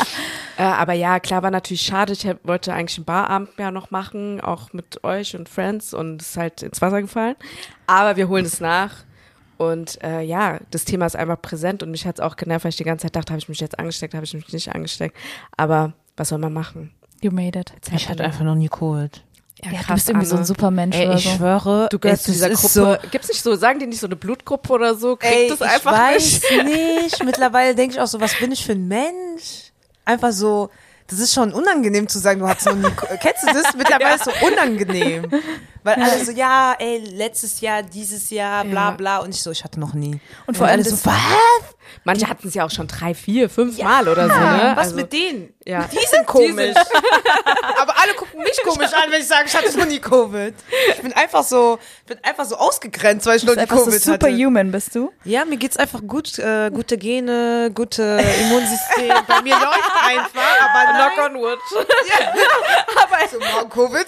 [0.58, 2.12] äh, aber ja, klar war natürlich schade.
[2.12, 6.22] Ich hab, wollte eigentlich einen Barabend ja noch machen, auch mit euch und Friends und
[6.22, 7.36] es ist halt ins Wasser gefallen.
[7.86, 8.92] Aber wir holen es nach.
[9.58, 12.70] Und äh, ja, das Thema ist einfach präsent und mich hat es auch genervt, weil
[12.70, 15.16] ich die ganze Zeit dachte, habe ich mich jetzt angesteckt, habe ich mich nicht angesteckt.
[15.56, 16.92] Aber was soll man machen?
[17.22, 17.72] You made it.
[17.94, 19.22] Ich hatte einfach noch nie Covid.
[19.62, 21.30] Ja, du bist irgendwie so ein Supermensch Ey, oder ich so.
[21.36, 23.00] schwöre, Du gehörst zu dieser ist Gruppe.
[23.02, 25.16] So, Gibt's nicht so, sagen die nicht so eine Blutgruppe oder so?
[25.16, 26.64] Kriegt ey, das ich einfach weiß nicht?
[27.02, 27.24] nicht.
[27.24, 29.72] Mittlerweile denke ich auch so, was bin ich für ein Mensch?
[30.04, 30.68] Einfach so,
[31.06, 32.88] das ist schon unangenehm zu sagen, du hast noch nie,
[33.20, 33.74] kennst du das?
[33.76, 35.24] Mittlerweile ist es so unangenehm.
[35.86, 38.90] Weil alle so, ja, ey, letztes Jahr, dieses Jahr, bla, Ja.
[38.90, 39.18] bla.
[39.18, 40.18] Und ich so, ich hatte noch nie.
[40.46, 41.14] Und vor allem so, was?
[42.02, 44.72] Manche hatten es ja auch schon drei, vier, fünf Mal oder so, ne?
[44.74, 45.54] Was Also, mit denen?
[45.64, 45.84] Ja.
[45.92, 46.74] Die sind komisch.
[47.80, 50.52] Aber alle gucken mich komisch an, wenn ich sage, ich hatte noch nie Covid.
[50.96, 53.84] Ich bin einfach so, ich bin einfach so ausgegrenzt, weil ich noch nie einfach so
[53.84, 54.12] Covid hatte.
[54.26, 55.12] superhuman, bist du?
[55.22, 58.02] Ja, mir geht's einfach gut, äh, gute Gene, gute
[58.40, 59.14] Immunsystem.
[59.28, 61.58] Bei mir läuft einfach, aber Knock on wood.
[62.96, 64.06] Aber so morgen Covid.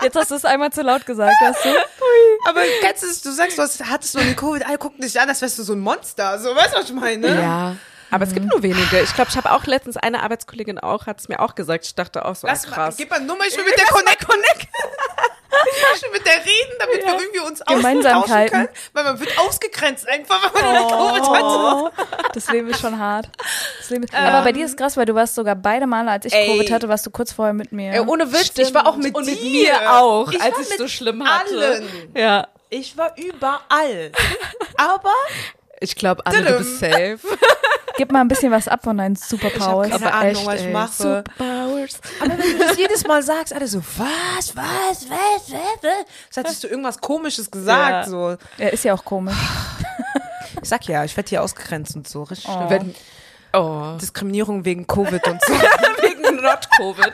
[0.00, 1.68] Jetzt hast du es einmal zu laut gesagt, hast du?
[2.48, 5.28] Aber kennst du du sagst, du hast, hattest noch nie Covid, alle gucken dich an,
[5.28, 6.38] als wärst du so ein Monster.
[6.38, 7.40] So, weißt du, was ich meine?
[7.40, 7.76] Ja.
[8.10, 9.00] Aber es gibt nur wenige.
[9.00, 11.84] Ich glaube, ich habe auch letztens eine Arbeitskollegin auch, hat es mir auch gesagt.
[11.84, 12.96] Ich dachte auch so, Lass ah, mal, krass.
[12.96, 14.26] gib mal Nummer, ich will mit der Connect.
[14.26, 14.68] Connect.
[15.96, 18.68] ich will mit der reden, damit wir irgendwie uns austauschen können.
[18.92, 21.42] Weil man wird ausgegrenzt einfach, wenn man Covid hat.
[21.42, 21.90] Oh,
[22.34, 23.28] das Leben ist schon hart.
[23.88, 26.32] Leben ist, aber bei dir ist krass, weil du warst sogar beide Male, als ich
[26.34, 26.46] Ey.
[26.48, 27.92] Covid hatte, warst du kurz vorher mit mir.
[27.92, 29.32] Ey, ohne Witz, ich war auch mit Und dir.
[29.32, 31.56] mit mir auch, Ich als ich mit so schlimm hatte.
[31.58, 31.88] allen.
[32.14, 32.48] Ja.
[32.70, 34.12] Ich war überall.
[34.76, 35.14] Aber
[35.80, 37.18] Ich glaube, Anne, du bist safe.
[37.96, 39.90] Gib mal ein bisschen was ab von deinen Superpowers.
[39.90, 40.92] keine Ahnung, was ich mache.
[40.92, 42.00] Superpowers.
[42.20, 46.06] Aber wenn du das jedes Mal sagst, alle so, was, was, was, was, was?
[46.28, 48.10] Das hättest du irgendwas Komisches gesagt, Ja.
[48.10, 48.36] so.
[48.58, 49.34] Ja, ist ja auch komisch.
[50.62, 52.22] Ich sag ja, ich werde hier ausgegrenzt und so.
[52.22, 52.70] Richtig schlimm.
[52.70, 52.94] Wenn,
[53.52, 53.96] oh.
[54.00, 55.52] Diskriminierung wegen Covid und so.
[56.02, 57.12] Wegen Not-Covid.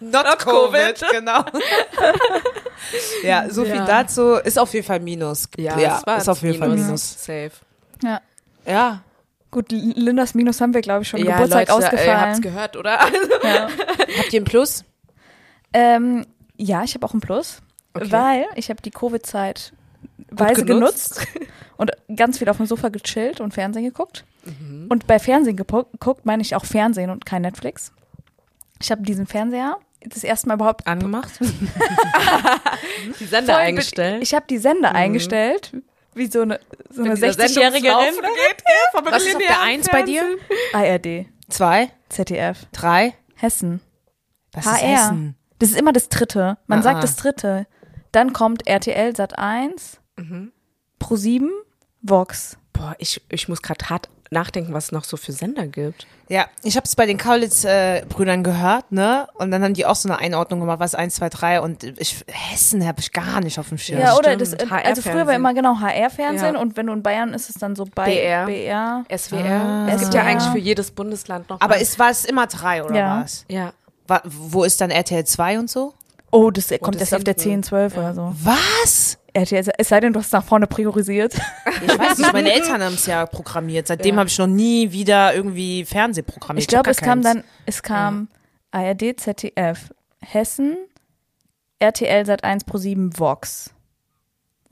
[0.00, 0.98] Not Covid.
[1.00, 1.40] Covid, genau.
[3.22, 3.84] ja, so viel Ja.
[3.84, 4.34] dazu.
[4.34, 5.48] Ist auf jeden Fall Minus.
[5.56, 6.84] Ja, es war ist auf jeden Fall Minus.
[6.86, 7.24] Minus.
[7.24, 7.50] Safe.
[8.02, 8.20] Ja.
[8.66, 9.02] Ja.
[9.50, 12.40] Gut, Lindas Minus haben wir, glaube ich, schon ja, Geburtstag Leute, Ihr habt's ausgefallen.
[12.42, 12.98] gehört, oder?
[13.44, 13.68] Ja.
[14.18, 14.84] Habt ihr ein Plus?
[15.72, 16.26] Ähm,
[16.56, 17.60] ja, ich habe auch ein Plus,
[17.96, 18.10] Okay.
[18.10, 19.72] weil ich habe die Covid-Zeit
[20.30, 21.20] weise genutzt.
[21.32, 21.48] genutzt.
[21.76, 24.24] und ganz viel auf dem Sofa gechillt und Fernsehen geguckt.
[24.44, 24.86] Mhm.
[24.88, 27.92] Und bei Fernsehen geguckt meine ich auch Fernsehen und kein Netflix.
[28.80, 29.76] Ich habe diesen Fernseher
[30.06, 31.30] das erste Mal überhaupt Angemacht?
[33.20, 34.22] Die Sender voll eingestellt.
[34.22, 35.72] Ich habe die Sender eingestellt,
[36.14, 38.14] wie so eine, so eine dieser 60-jährige Sendungslauf
[38.48, 40.22] geht, gell, vom Was ist auf der linearen Eins bei dir?
[40.72, 41.90] ARD, Zwei?
[42.08, 43.14] ZDF, Drei?
[43.36, 43.80] Hessen,
[44.52, 44.74] Was HR.
[44.74, 45.36] ist Hessen?
[45.58, 46.58] Das ist immer das dritte.
[46.66, 47.00] Man Ah, sagt ah.
[47.00, 47.66] das dritte.
[48.12, 50.52] Dann kommt RTL Sat 1, Mhm.
[51.00, 51.50] Pro 7,
[52.02, 52.56] Vox.
[52.72, 56.06] Boah, ich, ich muss gerade hart nachdenken, was es noch so für Sender gibt.
[56.28, 59.26] Ja, ich habe es bei den Kaulitz-Brüdern gehört, ne?
[59.34, 61.60] Und dann haben die auch so eine Einordnung gemacht, was eins, zwei, drei.
[61.60, 64.00] Und ich, Hessen habe ich gar nicht auf dem Schirm.
[64.00, 66.60] Ja, oder das, äh, HR also früher war immer genau HR-Fernsehen Ja.
[66.60, 68.46] und wenn du in Bayern ist es dann so bei BR.
[68.46, 69.04] BR.
[69.16, 69.44] SWR.
[69.44, 69.88] Ah.
[69.88, 71.60] Es gibt ja eigentlich für jedes Bundesland noch.
[71.60, 73.20] Aber war es immer drei oder Ja.
[73.22, 73.44] was?
[73.48, 73.72] ja.
[74.24, 75.94] Wo ist dann RTL 2 und so?
[76.30, 77.62] Oh, das kommt das erst auf der hinten.
[77.62, 78.34] 10, 12 oder so.
[78.42, 79.18] Was?
[79.34, 81.34] RTL, es sei denn, du hast nach vorne priorisiert.
[81.84, 83.88] Ich weiß nicht, meine Eltern haben es ja programmiert.
[83.88, 84.20] Seitdem Ja.
[84.20, 86.62] habe ich noch nie wieder irgendwie Fernseh programmiert.
[86.62, 87.34] Ich glaube, es kam keins.
[87.34, 88.28] dann, es kam
[88.70, 90.76] ARD, ZDF, Hessen,
[91.80, 93.73] RTL Sat 1 Pro 7, Vox.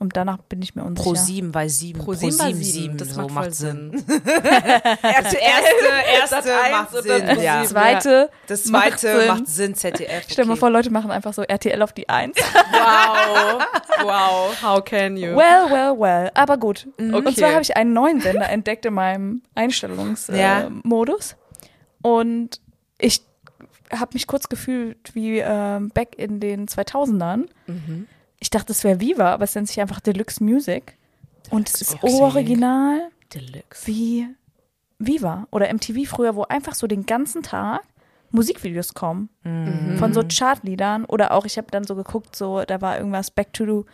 [0.03, 1.09] Und danach bin ich mir unsicher.
[1.11, 3.91] Pro 7, weil 7, Pro 7 7, bei 7, das so macht voll Sinn.
[5.01, 6.45] erste, erste Sat.
[6.49, 7.25] 1 macht und Sinn.
[7.25, 7.61] Pro Ja.
[7.61, 7.67] 7.
[7.69, 9.27] Zweite, Das Macht zweite Sinn.
[9.29, 10.25] macht Sinn, ZDF.
[10.29, 12.35] stell dir mal vor, Leute machen einfach so RTL auf die 1.
[12.37, 13.63] Wow.
[14.03, 14.61] wow.
[14.61, 15.35] How can you?
[15.37, 16.31] Well, well, well.
[16.33, 16.85] Aber gut.
[16.99, 17.35] Und Okay.
[17.35, 20.27] zwar habe ich einen neuen Sender entdeckt in meinem Einstellungsmodus.
[20.35, 20.67] Ja.
[22.03, 22.59] Äh, und
[22.97, 23.21] ich
[23.91, 27.45] habe mich kurz gefühlt wie ähm, back in den 2000ern.
[27.67, 28.07] Mhm.
[28.43, 30.97] Ich dachte, es wäre Viva, aber es nennt sich einfach Deluxe Music.
[31.49, 33.87] Und es ist original Deluxe.
[33.87, 34.27] wie
[34.99, 37.83] Viva oder MTV früher, wo einfach so den ganzen Tag
[38.31, 39.29] Musikvideos kommen.
[39.43, 39.95] Mhm.
[39.97, 43.53] Von so Chartliedern oder auch, ich habe dann so geguckt, so, da war irgendwas Back
[43.53, 43.85] to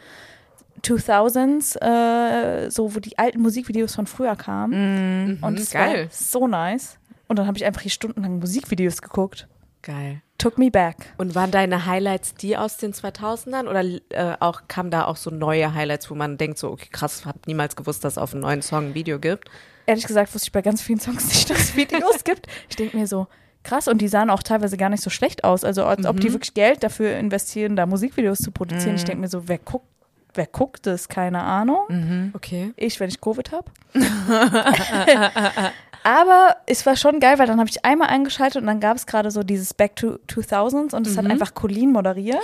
[0.82, 5.36] 2000s, äh, so wo die alten Musikvideos von früher kamen.
[5.38, 6.06] Mhm, Und es geil.
[6.06, 6.98] war so nice.
[7.28, 9.48] Und dann habe ich einfach hier stundenlang Musikvideos geguckt.
[9.84, 10.24] Geil.
[10.40, 10.96] Took me back.
[11.18, 15.30] Und waren deine Highlights die aus den 2000ern oder äh, auch kamen da auch so
[15.30, 18.42] neue Highlights, wo man denkt so, okay, krass, hab niemals gewusst, dass es auf einen
[18.42, 19.50] neuen Song ein Video gibt?
[19.86, 22.48] Ehrlich gesagt wusste ich bei ganz vielen Songs nicht, dass es Videos gibt.
[22.70, 23.28] Ich denke mir so,
[23.64, 25.66] krass, und die sahen auch teilweise gar nicht so schlecht aus.
[25.66, 28.96] Also als ob die wirklich Geld dafür investieren, da Musikvideos zu produzieren.
[28.96, 29.88] Ich denke mir so, wer guckt,
[30.36, 31.10] wer guckt das?
[31.10, 32.32] Keine Ahnung.
[32.34, 32.72] Okay.
[32.78, 33.72] Ich, wenn ich Covid habe.
[36.04, 39.06] Aber es war schon geil, weil dann habe ich einmal eingeschaltet und dann gab es
[39.06, 42.40] gerade so dieses Back to 2000s und es hat einfach Colleen moderiert.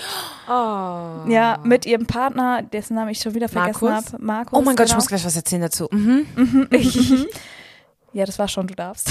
[0.48, 1.28] Oh.
[1.30, 4.06] Ja, mit ihrem Partner, dessen Namen ich schon wieder vergessen habe.
[4.20, 4.60] Markus.
[4.60, 4.98] Oh mein Gott, ich genau.
[4.98, 5.88] muss gleich was erzählen dazu.
[5.92, 6.28] Mhm.
[8.14, 9.10] Ja, das war schon, du darfst.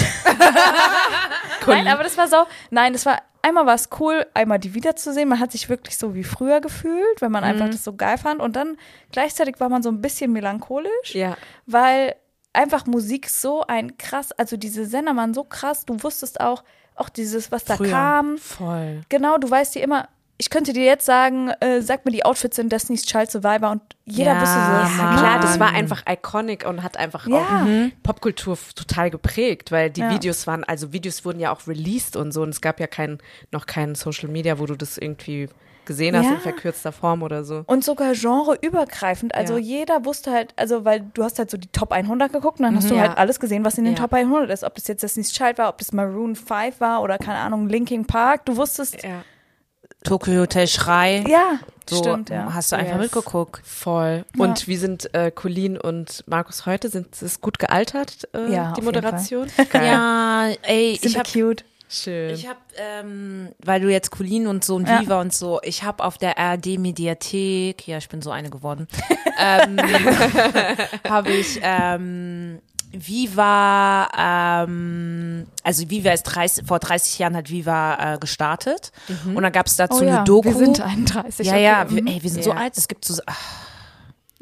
[1.67, 2.37] Nein, aber das war so,
[2.69, 5.27] nein, das war, einmal war es cool, einmal die wiederzusehen.
[5.29, 8.39] Man hat sich wirklich so wie früher gefühlt, wenn man einfach das so geil fand.
[8.39, 8.77] Und dann
[9.11, 11.37] gleichzeitig war man so ein bisschen melancholisch, Ja.
[11.65, 12.15] weil
[12.55, 16.63] einfach Musik so ein krass, also diese Sender waren so krass, du wusstest auch,
[16.95, 17.91] auch dieses, was da Früher.
[17.91, 18.37] kam.
[18.37, 19.01] Voll.
[19.09, 22.57] Genau, du weißt dir immer, ich könnte dir jetzt sagen, äh, sag mir die Outfits
[22.57, 26.65] in Destiny's Child Survivor und jeder Ja, wusste so, Ja, klar, das war einfach iconic
[26.65, 27.37] und hat einfach Ja.
[27.37, 27.67] auch
[28.03, 30.09] Popkultur f- total geprägt, weil die Ja.
[30.11, 33.19] Videos waren, also Videos wurden ja auch released und so und es gab ja kein,
[33.51, 35.47] noch kein Social Media, wo du das irgendwie
[35.85, 36.33] gesehen hast Ja.
[36.33, 37.63] in verkürzter Form oder so.
[37.67, 39.33] Und sogar genreübergreifend.
[39.35, 39.59] Also Ja.
[39.79, 42.75] jeder wusste halt, also weil du hast halt so die Top 100 geguckt und dann
[42.75, 43.01] hast du Ja.
[43.01, 43.99] halt alles gesehen, was in den Ja.
[44.01, 44.63] Top 100 ist.
[44.63, 48.05] Ob das jetzt Destiny's Child war, ob das Maroon 5 war oder keine Ahnung, Linkin
[48.05, 48.45] Park.
[48.45, 49.23] Du wusstest, ja, Ja.
[50.03, 51.23] Tokyo Hotel Schrei.
[51.89, 52.53] so stimmt, ja.
[52.53, 53.03] hast du einfach Yes.
[53.15, 53.61] mitgeguckt.
[53.65, 54.25] Voll.
[54.37, 56.89] Und wie sind äh, Colleen und Markus heute?
[56.89, 59.47] Sind es gut gealtert, äh, Ja, die Moderation?
[59.73, 61.63] Ja, ey, Sind ich hab, cute.
[61.87, 62.33] Schön.
[62.33, 65.01] ich hab, ähm, weil du jetzt Colin und so und Ja.
[65.01, 68.87] Viva und so, ich hab auf der ARD Mediathek, ja, ich bin so eine geworden,
[69.39, 69.77] ähm,
[71.09, 72.59] habe ich ähm,
[72.91, 74.07] Viva,
[74.65, 78.91] ähm, also Viva ist 30, vor 30 Jahren hat Viva äh, gestartet
[79.25, 80.49] und dann gab es dazu Oh ja, eine Doku.
[80.49, 81.45] wir sind 31.
[81.45, 81.63] ja, okay.
[81.63, 82.07] ja, wir, mhm.
[82.07, 82.57] ey, wir sind so Ja.
[82.57, 83.37] alt, es gibt so, ach,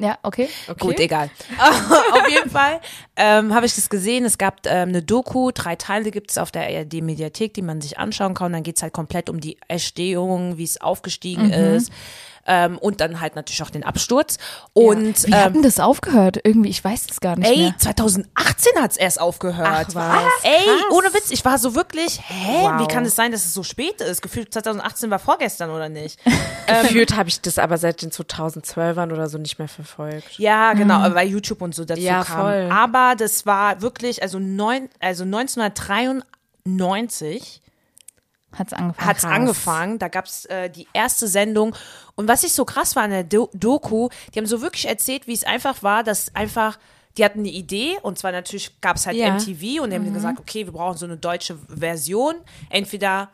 [0.00, 0.48] Ja, okay.
[0.66, 0.86] okay.
[0.86, 1.30] Gut, egal.
[2.12, 2.80] auf jeden Fall
[3.14, 4.24] ähm, habe ich das gesehen.
[4.24, 7.96] Es gab ähm, eine Doku, drei Teile gibt es auf der ARD-Mediathek, die man sich
[7.98, 8.46] anschauen kann.
[8.46, 11.92] Und dann geht es halt komplett um die Erstehung, wie es aufgestiegen ist.
[12.46, 14.36] Ähm, und dann halt natürlich auch den Absturz.
[14.74, 16.38] Und Wie ähm, hatten das aufgehört?
[16.44, 17.74] Irgendwie, ich weiß es gar nicht Ey, mehr.
[17.78, 19.86] 2018 hat's erst aufgehört.
[19.90, 20.22] Ach, was?
[20.42, 22.80] Ey, ohne Witz, ich war so wirklich, hä, Wow.
[22.80, 24.22] wie kann es sein, dass es so spät ist?
[24.22, 26.18] Gefühlt 2018 war vorgestern oder nicht?
[26.66, 30.38] Gefühlt habe ich das aber seit den 2012ern oder so nicht mehr verfolgt.
[30.38, 32.40] Ja, genau, aber weil YouTube und so dazu Ja, kam.
[32.42, 32.68] voll.
[32.72, 37.60] Aber das war wirklich, also, neun, also 1993
[38.58, 39.08] Hat's angefangen.
[39.08, 39.98] hat's angefangen.
[39.98, 41.74] Da gab's äh, die erste Sendung.
[42.16, 45.26] Und was ich so krass war in der Do Doku, die haben so wirklich erzählt,
[45.26, 46.78] wie es einfach war, dass einfach
[47.16, 49.34] die hatten eine Idee und zwar natürlich gab's halt Ja.
[49.34, 52.34] MTV und die haben gesagt, okay, wir brauchen so eine deutsche Version.
[52.70, 53.30] Entweder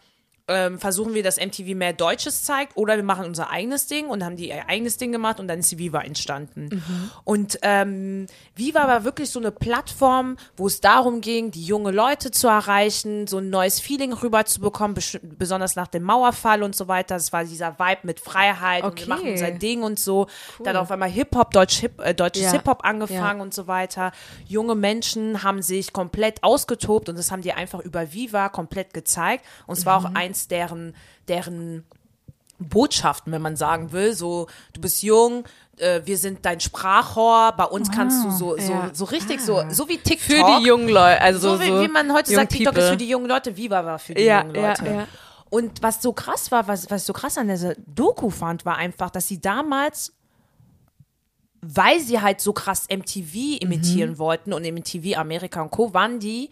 [0.50, 4.24] ähm, versuchen wir, dass MTV mehr Deutsches zeigt oder wir machen unser eigenes Ding und
[4.24, 6.82] haben die ihr eigenes Ding gemacht und dann ist die Viva entstanden.
[7.24, 12.30] Und ähm, Viva war wirklich so eine Plattform, wo es darum ging, die junge Leute
[12.30, 14.96] zu erreichen, so ein neues Feeling rüberzubekommen,
[15.38, 17.16] besonders nach dem Mauerfall und so weiter.
[17.16, 19.08] Es war dieser Vibe mit Freiheit und wir Okay.
[19.08, 20.26] machen unser Ding und so.
[20.64, 22.52] Dann auf einmal Hip-Hop, Deutsch Hip, äh, deutsches Ja.
[22.52, 24.12] Hip-Hop angefangen und so weiter.
[24.48, 29.44] Junge Menschen haben sich komplett ausgetobt und das haben die einfach über Viva komplett gezeigt.
[29.66, 30.06] Und es war Mhm.
[30.06, 30.94] auch eins deren,
[31.28, 31.84] deren
[32.58, 34.14] Botschaften, wenn man sagen will.
[34.14, 35.44] So, du bist jung,
[35.78, 38.90] äh, wir sind dein Sprachrohr, bei uns kannst du so, so, Ja.
[38.92, 40.36] so richtig so, so wie TikTok.
[40.36, 42.82] Für die jungen Leute, also so, wie, wie man heute sagt, TikTok people.
[42.84, 44.84] ist für die jungen Leute, Viva war für die Ja, jungen Leute.
[44.86, 45.06] ja.
[45.48, 48.76] Und was so krass war, was, was ich so krass an dieser Doku fand, war
[48.76, 50.12] einfach, dass sie damals,
[51.62, 56.50] weil sie halt so krass MTV imitieren wollten und MTV Amerika und Co., waren die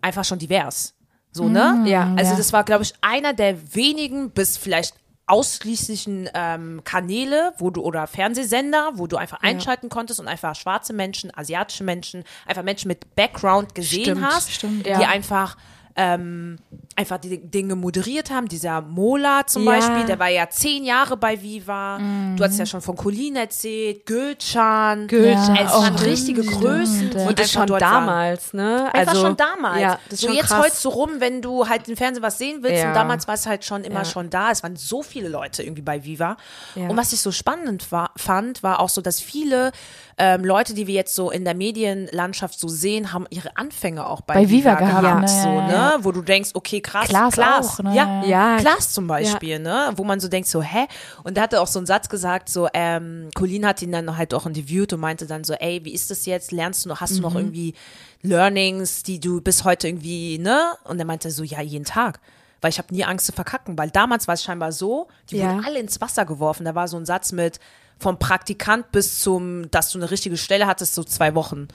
[0.00, 0.94] einfach schon divers.
[1.36, 1.84] So, ne?
[1.86, 2.12] Ja.
[2.16, 2.36] Also Ja.
[2.36, 4.94] das war, glaube ich, einer der wenigen bis vielleicht
[5.28, 10.92] ausschließlichen ähm, Kanäle, wo du oder Fernsehsender, wo du einfach einschalten konntest und einfach schwarze
[10.92, 15.08] Menschen, asiatische Menschen, einfach Menschen mit Background gesehen Stimmt, hast, stimmt, die ja.
[15.08, 15.56] einfach
[15.98, 16.58] ähm,
[16.94, 18.48] einfach die Dinge moderiert haben.
[18.48, 19.72] Dieser Mola zum Ja.
[19.72, 21.98] Beispiel, der war ja zehn Jahre bei Viva.
[22.36, 25.06] Du hast ja schon von Colin erzählt, Gülcan.
[25.06, 25.56] Gülcan.
[25.56, 27.10] Es Oh, waren richtige Größen.
[27.10, 28.06] die Und das schon dort waren.
[28.06, 28.90] damals, ne?
[28.92, 29.80] Einfach also, schon damals.
[29.80, 30.64] Ja, das ist so schon jetzt krass.
[30.64, 32.82] heute so rum, wenn du halt im Fernsehen was sehen willst.
[32.82, 32.88] Ja.
[32.88, 34.04] Und damals war es halt schon immer Ja.
[34.04, 34.50] schon da.
[34.50, 36.36] Es waren so viele Leute irgendwie bei Viva.
[36.74, 36.88] Ja.
[36.88, 39.72] Und was ich so spannend war, fand, war auch so, dass viele
[40.18, 44.22] ähm, Leute, die wir jetzt so in der Medienlandschaft so sehen, haben ihre Anfänge auch
[44.22, 45.02] bei, Bei Viva gehabt.
[45.02, 45.28] gehabt, ne?
[45.28, 45.92] so, Ja, ne?
[45.98, 46.04] Ja.
[46.04, 47.66] Wo du denkst, okay, krass, Klaas Klaas.
[47.78, 47.94] auch, ne?
[47.94, 48.56] Ja, Ja.
[48.58, 49.92] Klaas zum Beispiel, ne?
[49.96, 50.86] Wo man so denkt, so, hä?
[51.24, 54.34] Und der hatte auch so einen Satz gesagt, so, ähm, Colin hat ihn dann halt
[54.34, 56.52] auch interviewt und meinte dann so, ey, wie ist das jetzt?
[56.52, 57.38] Lernst du noch, hast du noch Mhm.
[57.40, 57.74] irgendwie
[58.22, 60.72] Learnings, die du bis heute irgendwie, ne?
[60.84, 62.20] Und er meinte so, ja, jeden Tag.
[62.60, 65.50] Weil ich habe nie Angst zu verkacken, weil damals war es scheinbar so, die Ja.
[65.50, 66.64] wurden alle ins Wasser geworfen.
[66.64, 67.60] Da war so ein Satz mit
[67.98, 71.66] vom Praktikant bis zum, dass du eine richtige Stelle hattest, so zwei Wochen.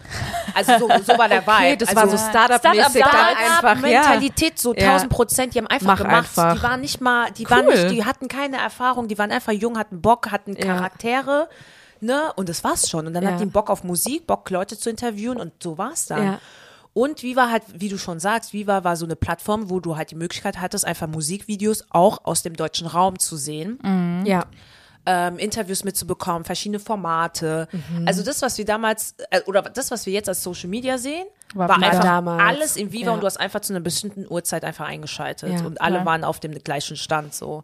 [0.53, 1.51] Also so, so war der Vibe.
[1.51, 3.99] Okay, das also, war so Startup-mäßig dann einfach, ja.
[3.99, 4.91] Mentalität, so Ja.
[4.93, 6.15] 1000 Prozent, die haben einfach Mach gemacht.
[6.37, 6.53] einfach.
[6.55, 7.49] Die waren nicht mal, die Cool.
[7.51, 10.65] waren nicht, die hatten keine Erfahrung, die waren einfach jung, hatten Bock, hatten Ja.
[10.65, 11.49] Charaktere,
[12.01, 12.31] ne?
[12.35, 13.07] Und das war's schon.
[13.07, 13.29] Und dann Ja.
[13.31, 16.23] hatten die Bock auf Musik, Bock Leute zu interviewen und so war's dann.
[16.23, 16.39] Ja.
[16.93, 20.11] Und Viva halt, wie du schon sagst, Viva war so eine Plattform, wo du halt
[20.11, 24.45] die Möglichkeit hattest, einfach Musikvideos auch aus dem deutschen Raum zu sehen Ja.
[25.05, 27.67] Ähm, Interviews mitzubekommen, verschiedene Formate.
[27.71, 28.07] Mhm.
[28.07, 31.25] Also das, was wir damals, äh, oder das, was wir jetzt als Social Media sehen,
[31.55, 32.41] War war, einfach damals.
[32.43, 33.11] alles in Viva Ja.
[33.13, 36.05] und du hast einfach zu einer bestimmten Uhrzeit einfach eingeschaltet Ja, und alle klar.
[36.05, 37.63] waren auf dem gleichen Stand so.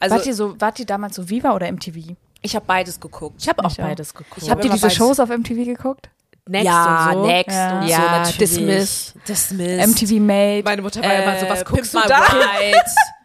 [0.00, 2.16] Also wart ihr so, wart ihr damals so Viva oder MTV?
[2.44, 3.36] ich habe beides geguckt.
[3.40, 3.84] Ich habe auch Ich auch.
[3.86, 4.50] beides geguckt.
[4.50, 4.96] Habt ihr diese beides.
[4.96, 6.10] Shows auf MTV geguckt?
[6.48, 7.26] Next ja, und so.
[7.26, 7.78] Next Ja.
[7.80, 8.38] und Ja, so natürlich.
[8.38, 9.14] Dismiss.
[9.28, 9.86] Dismiss.
[9.86, 10.62] MTV Made.
[10.64, 12.24] Meine Mutter war immer so, was Äh, guckst Pimp du da?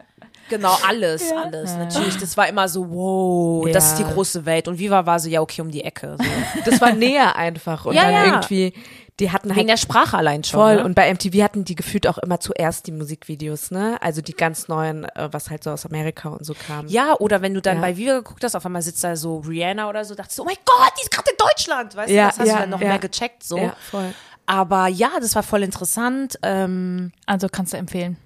[0.48, 1.74] Genau, alles, alles.
[1.76, 4.12] Natürlich, das war immer so, wow, das ist die Ja.
[4.12, 4.68] große Welt.
[4.68, 6.16] Und Viva war so, ja, okay, um die Ecke.
[6.18, 6.70] So.
[6.70, 7.84] Das war näher einfach.
[7.84, 8.24] Und Ja, dann ja.
[8.26, 8.72] irgendwie,
[9.20, 10.60] die hatten Wegen halt der Sprache allein schon.
[10.60, 10.76] voll.
[10.76, 10.84] Ne?
[10.84, 13.96] Und bei MTV hatten die gefühlt auch immer zuerst die Musikvideos, ne?
[14.00, 16.86] Also die ganz neuen, äh, was halt so aus Amerika und so kam.
[16.86, 17.82] Ja, oder wenn du dann Ja.
[17.82, 20.46] bei Viva geguckt hast, auf einmal sitzt da so Rihanna oder so, dachtest du, oh
[20.46, 22.70] mein Gott, die ist gerade in Deutschland, weißt Ja, du, das hast ja, du dann
[22.70, 22.88] noch ja.
[22.88, 23.58] mehr gecheckt, so.
[23.58, 24.14] Ja, voll.
[24.46, 26.38] Aber ja, das war voll interessant.
[26.42, 28.16] Ähm, Also kannst du empfehlen.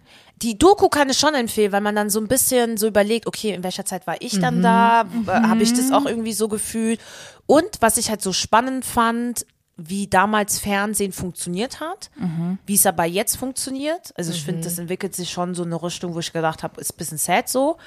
[0.42, 3.50] Die Doku kann ich schon empfehlen, weil man dann so ein bisschen so überlegt, okay,
[3.54, 5.02] in welcher Zeit war ich dann da?
[5.02, 7.00] Äh, Habe ich das auch irgendwie so gefühlt?
[7.46, 12.10] Und was ich halt so spannend fand, wie damals Fernsehen funktioniert hat,
[12.66, 14.12] wie es aber jetzt funktioniert.
[14.16, 16.92] Also ich finde, das entwickelt sich schon so eine Richtung, wo ich gedacht habe, ist
[16.92, 17.78] ein bisschen sad so.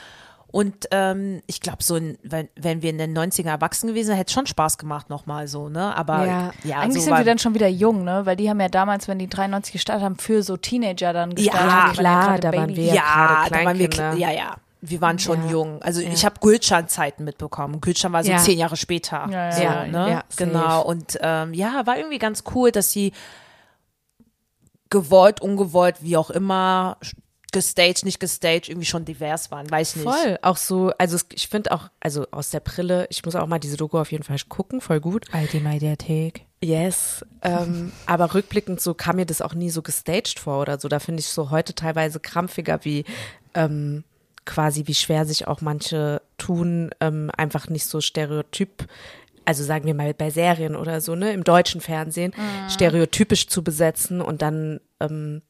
[0.56, 4.18] Und ähm, ich glaube, so in, wenn, wenn wir in den 90ern erwachsen gewesen wären,
[4.20, 5.94] hätte es schon Spaß gemacht nochmal so, ne?
[5.98, 6.52] Aber Ja.
[6.64, 8.26] ja, Eigentlich so sind wir dann schon wieder jung, ne?
[8.26, 11.68] Weil die haben ja damals, wenn die 93 gestartet haben, für so Teenager dann gestartet.
[11.70, 14.56] Ja, klar, da waren wir- ja, gerade da waren wir, ja, ja.
[14.80, 15.52] Wir waren schon Ja.
[15.52, 15.82] jung.
[15.82, 16.10] Also Ja.
[16.14, 17.82] ich habe Gülcan-Zeiten mitbekommen.
[17.82, 18.38] Gülcan war so Ja.
[18.38, 19.28] zehn Jahre später.
[19.30, 19.52] Ja, ja.
[19.52, 20.10] so, Ja, ne?
[20.10, 20.46] ja, safe.
[20.46, 20.84] genau.
[20.86, 23.12] Und ähm, ja, war irgendwie ganz cool, dass sie
[24.90, 26.98] gewollt, ungewollt, wie auch immer,
[27.56, 29.72] gestaged, nicht gestaged, irgendwie schon divers waren.
[29.72, 30.04] Weiß nicht.
[30.04, 30.38] Voll.
[30.42, 33.78] Auch so, also ich finde auch, also aus der Brille, ich muss auch mal diese
[33.78, 35.26] Doku auf jeden Fall gucken, voll gut.
[35.32, 36.46] Alte Mediathek.
[36.62, 37.26] Yes.
[37.42, 40.90] Ähm, aber rückblickend so kam mir das auch nie so gestaged vor oder so.
[40.90, 43.06] Da finde ich so heute teilweise krampfiger, wie
[43.54, 44.04] ähm,
[44.44, 48.86] quasi, wie schwer sich auch manche tun, ähm, einfach nicht so stereotyp,
[49.46, 52.34] also sagen wir mal bei Serien oder so, ne, im deutschen Fernsehen,
[52.70, 55.42] stereotypisch zu besetzen und dann ähm,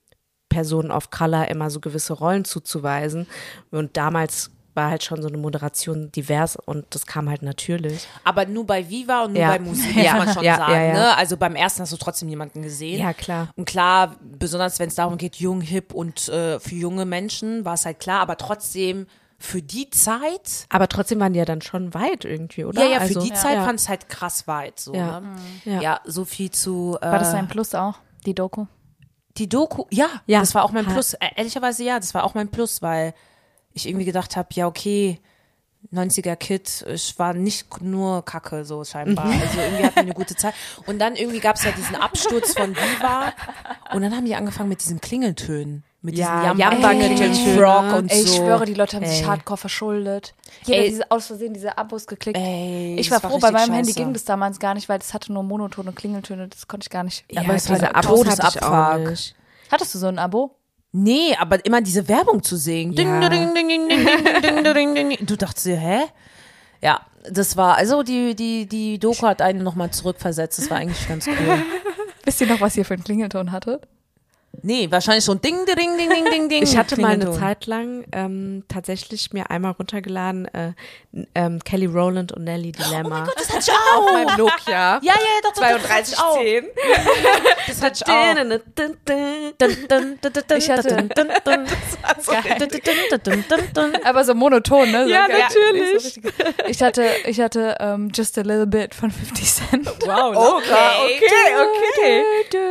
[0.56, 3.28] Personen of Color immer so gewisse Rollen zuzuweisen.
[3.72, 8.08] Und damals war halt schon so eine Moderation divers und das kam halt natürlich.
[8.26, 9.50] Aber nur bei Viva und nur Ja.
[9.50, 10.15] bei Musik, Ja.
[10.15, 10.72] muss man schon Ja, sagen.
[10.74, 10.94] ja, ja.
[10.94, 11.18] Ne?
[11.18, 13.00] Also beim ersten hast du trotzdem jemanden gesehen.
[13.02, 13.50] Ja, klar.
[13.56, 17.74] Und klar, besonders wenn es darum geht, jung, hip und äh, für junge Menschen, war
[17.76, 21.94] es halt klar, aber trotzdem für die Zeit, Aber trotzdem waren die ja dann schon
[21.94, 22.82] weit irgendwie, oder?
[22.84, 23.65] ja, ja, für Also, die Zeit ja.
[23.65, 24.80] fand es halt krass weit.
[24.80, 25.20] So, Ja.
[25.22, 25.36] ne?
[25.65, 25.82] Ja.
[25.82, 26.00] ja.
[26.06, 26.98] so viel zu.
[27.02, 28.65] Äh, War das ein Plus auch, die Doku?
[29.38, 30.39] Die Doku, ja, Ja.
[30.39, 30.86] das war auch mein.
[30.86, 31.13] Plus.
[31.15, 33.13] Äh, ehrlicherweise ja, das war auch mein Plus, weil
[33.74, 35.19] ich irgendwie gedacht habe, ja, okay,
[35.93, 39.26] 90er Kid, ich war nicht nur Kacke, so scheinbar.
[39.26, 39.41] Mhm.
[39.41, 40.54] Also irgendwie hatten wir eine gute Zeit.
[40.88, 43.34] Und dann irgendwie gab es ja diesen Absturz von Viva.
[43.93, 45.84] Und dann haben die angefangen mit diesen Klingeltönen.
[46.06, 46.89] Mit ja, diesem Jamba
[47.56, 48.26] Frog und ey, so.
[48.26, 49.10] Ich schwöre, die Leute haben ey.
[49.10, 50.36] sich hardcore verschuldet.
[50.65, 50.96] Jeder ey.
[50.96, 52.38] hat aus Versehen diese Abos geklickt.
[52.38, 53.74] Ey, ich war froh, bei meinem scheiße.
[53.74, 56.91] Handy ging das damals gar nicht, weil es hatte nur monotone Klingeltöne, das konnte ich
[56.91, 57.26] gar nicht.
[57.32, 59.15] Ja, aber es war eine Todesabfrage.
[59.72, 60.56] Hattest du so ein Abo?
[60.91, 62.94] Nee, aber immer diese Werbung zu sehen.
[62.94, 63.04] Du
[65.38, 66.02] dachtest dir, hä?
[66.84, 70.60] Ja, das war, also die, die, die Doku hat einen nochmal zurückversetzt.
[70.60, 71.63] Das war eigentlich ganz cool.
[72.26, 73.88] Wisst ihr noch, was ihr für einen Klingelton hattet?
[74.62, 76.63] Nee, wahrscheinlich schon Ding, Ding, Ding, Ding, Ding, Ding.
[76.63, 77.32] Ich hatte mal eine.
[77.32, 80.74] Zeit lang ähm, tatsächlich mir einmal runtergeladen äh,
[81.34, 83.26] ähm, Kelly Rowland und Nelly Dilemma.
[83.28, 84.06] Oh Das hatte ich auch.
[84.08, 85.00] auf meinem Nokia.
[85.02, 85.13] Ja, ja,
[85.44, 86.36] doch, doch, doch, das hatte ich auch.
[86.36, 86.65] 3210.
[87.68, 88.15] Das hatte ich auch.
[90.58, 90.96] Ich hatte-
[93.24, 93.91] dun, dun, dun.
[94.04, 95.06] Aber so monoton, ne?
[95.06, 95.39] So Ja, geil.
[95.39, 96.13] natürlich.
[96.15, 96.22] So.
[96.68, 99.88] Ich hatte, ich hatte ähm, Just a Little Bit von 50 Cent.
[100.06, 101.15] Wow, Okay,
[101.56, 102.66] okay, okay.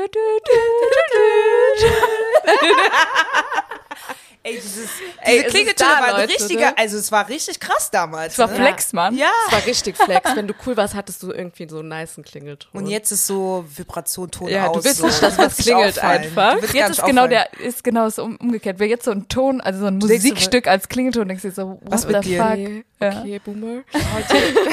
[4.47, 4.91] Ey, dieses,
[5.23, 6.77] Ey, diese es Klingeltöne da, waren Leute, richtiger, ne?
[6.77, 8.37] also es war richtig krass damals.
[8.37, 8.63] Das war ne?
[8.63, 9.17] Flex, Mann.
[9.17, 9.31] Ja.
[9.47, 10.37] Es war richtig flex.
[10.37, 12.69] Wenn du cool warst, hattest du irgendwie so einen nicen Klingelton.
[12.75, 14.85] Und jetzt ist so Vibration, Ton Ja, du aus.
[14.85, 15.07] willst so.
[15.07, 16.23] nicht, dass was klingelt auffallen.
[16.25, 16.61] einfach.
[16.61, 17.31] Du Jetzt ist genau auffallen.
[17.31, 18.79] der, ist genau so um, umgekehrt.
[18.79, 21.55] Wer jetzt so ein Ton, also so ein du, Musikstück als Klingelton, denkst du dir
[21.55, 22.43] so, what Was the mit dir?
[22.43, 22.51] fuck?
[22.53, 23.21] Okay, Ja.
[23.21, 23.83] okay, Boomer.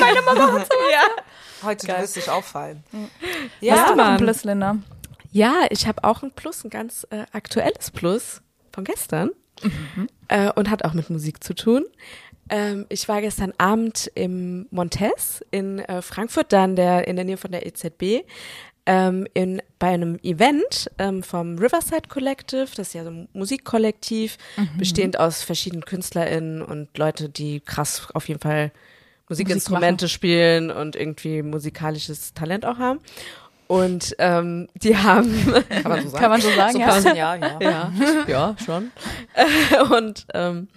[0.02, 0.78] Meine Mama hat so.
[0.92, 1.04] Ja.
[1.64, 2.84] Heute du wirst dich auffallen.
[2.92, 4.84] Hast Ja, du noch ein Mann.
[5.32, 8.42] Ja, ich habe auch ein Plus, ein ganz äh, aktuelles Plus
[8.74, 9.32] von gestern
[10.28, 11.86] äh, und hat auch mit Musik zu tun.
[12.50, 17.38] Ähm, ich war gestern Abend im Montes in äh, Frankfurt, dann der in der Nähe
[17.38, 18.26] von der EZB,
[18.86, 22.68] ähm, in, bei einem Event ähm, vom Riverside Collective.
[22.76, 24.38] Das ist ja so ein Musikkollektiv,
[24.78, 28.72] bestehend aus verschiedenen KünstlerInnen und Leute, die krass auf jeden Fall
[29.30, 33.00] Musikinstrumente spielen und irgendwie musikalisches Talent auch haben.
[33.72, 35.34] Und ähm, die haben,
[35.70, 36.86] kann man so sagen, Kann man so sagen, So ja.
[36.88, 37.58] passen, ja, ja.
[37.62, 37.92] ja,
[38.28, 38.92] ja, schon.
[39.98, 40.68] und ähm,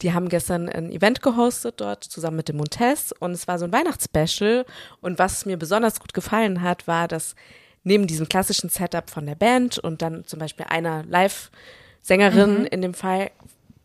[0.00, 3.64] die haben gestern ein Event gehostet dort zusammen mit dem Montes und es war so
[3.64, 4.64] ein Weihnachtsspecial.
[5.00, 7.34] Und was mir besonders gut gefallen hat, war, dass
[7.82, 12.94] neben diesem klassischen Setup von der Band und dann zum Beispiel einer Live-Sängerin in dem
[12.94, 13.32] Fall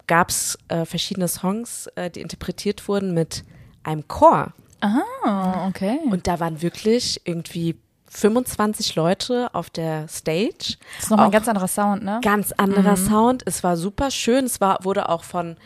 [0.05, 3.43] gab es äh, verschiedene Songs, äh, die interpretiert wurden mit
[3.82, 4.53] einem Chor.
[4.82, 5.97] Ah, okay.
[6.11, 7.75] Und da waren wirklich irgendwie
[8.10, 10.78] 25 Leute auf der Stage.
[10.95, 12.20] das ist nochmal ein ganz anderer Sound, ne?
[12.24, 13.43] Ganz anderer Sound.
[13.45, 14.45] Es war super schön.
[14.45, 15.57] Es war, wurde auch von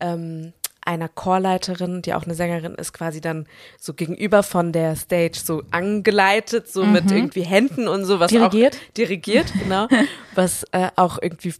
[0.00, 3.46] ähm, einer Chorleiterin, die auch eine Sängerin ist, quasi dann
[3.78, 8.18] so gegenüber von der Stage so angeleitet, so mit irgendwie Händen und so.
[8.18, 8.74] Was Dirigiert?
[8.76, 9.86] Auch, dirigiert, genau.
[10.34, 11.54] was äh, auch irgendwie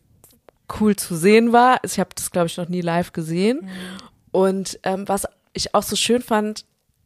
[0.81, 1.81] cool zu sehen war.
[1.85, 3.69] Ich habe das, glaube ich, noch nie live gesehen.
[4.33, 6.65] Und ähm, was ich auch so schön fand,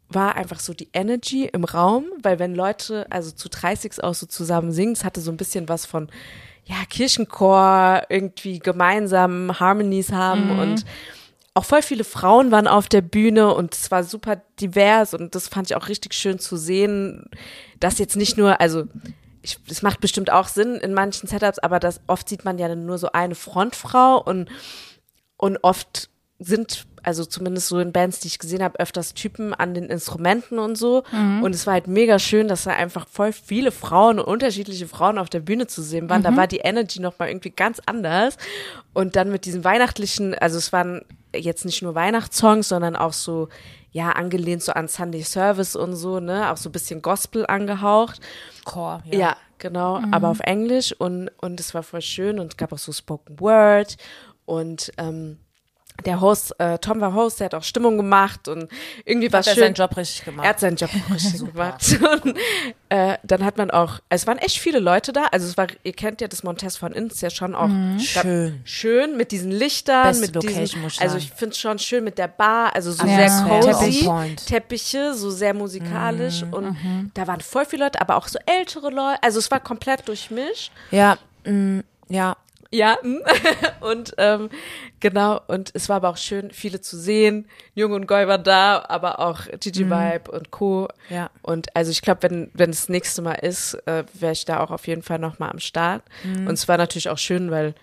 [0.08, 4.26] war einfach so die Energy im Raum, weil wenn Leute, also zu 30 auch so
[4.26, 6.08] zusammen singen, es hatte so ein bisschen was von,
[6.64, 10.84] ja, Kirchenchor, irgendwie gemeinsam Harmonies haben und
[11.54, 15.48] auch voll viele Frauen waren auf der Bühne und es war super divers und das
[15.48, 17.26] fand ich auch richtig schön zu sehen,
[17.78, 18.84] dass jetzt nicht nur, also
[19.42, 22.66] ich, es macht bestimmt auch Sinn in manchen Setups, aber das oft sieht man ja
[22.66, 24.48] dann nur so eine Frontfrau und
[25.36, 29.74] und oft sind, also zumindest so in Bands, die ich gesehen habe, öfters Typen an
[29.74, 31.04] den Instrumenten und so.
[31.42, 35.28] Und es war halt mega schön, dass da einfach voll viele Frauen, unterschiedliche Frauen auf
[35.28, 36.22] der Bühne zu sehen waren.
[36.22, 38.36] Da war die Energy nochmal irgendwie ganz anders.
[38.92, 41.02] Und dann mit diesem weihnachtlichen, also es waren
[41.34, 43.48] jetzt nicht nur Weihnachtssongs, sondern auch so,
[43.92, 48.20] ja, angelehnt so an Sunday Service und so, ne, auch so ein bisschen Gospel angehaucht.
[48.64, 52.72] Chor, Ja, genau, aber auf Englisch und, und es war voll schön und es gab
[52.72, 53.96] auch so Spoken Word
[54.46, 55.38] und ähm,
[56.04, 58.68] der Host, äh, Tom war Host, der hat auch Stimmung gemacht und
[59.04, 59.62] irgendwie war Hat er schön.
[59.62, 60.44] seinen Job richtig gemacht.
[60.44, 61.98] Er hat seinen Job richtig gemacht.
[62.24, 62.36] Und
[62.88, 65.26] äh, dann hat man auch, es waren echt viele Leute da.
[65.30, 68.60] Also es war, ihr kennt ja das Montes von innen, ist ja schon auch Schön.
[68.64, 72.02] schön mit diesen Lichtern, Beste mit Location, diesen, ich also ich finde es schon schön
[72.04, 73.28] mit der Bar, also so Ja.
[73.28, 74.10] sehr cozy.
[74.46, 76.52] Teppiche, so sehr musikalisch Mhm.
[76.52, 80.06] und da waren voll viele Leute, aber auch so ältere Leute, also es war komplett
[80.08, 80.72] durchmischt.
[80.90, 82.36] Ja, mm, ja.
[82.74, 83.18] Ja, mm.
[83.80, 84.50] und ähm,
[84.98, 87.46] genau, und es war aber auch schön, viele zu sehen.
[87.74, 90.88] Jung und Goy war da, aber auch Gigi Vibe und Co.
[91.08, 91.30] Ja.
[91.42, 94.58] Und also ich glaube, wenn wenn es das nächste Mal ist, äh, wäre ich da
[94.58, 96.02] auch auf jeden Fall nochmal am Start.
[96.24, 97.74] Und es war natürlich auch schön, weil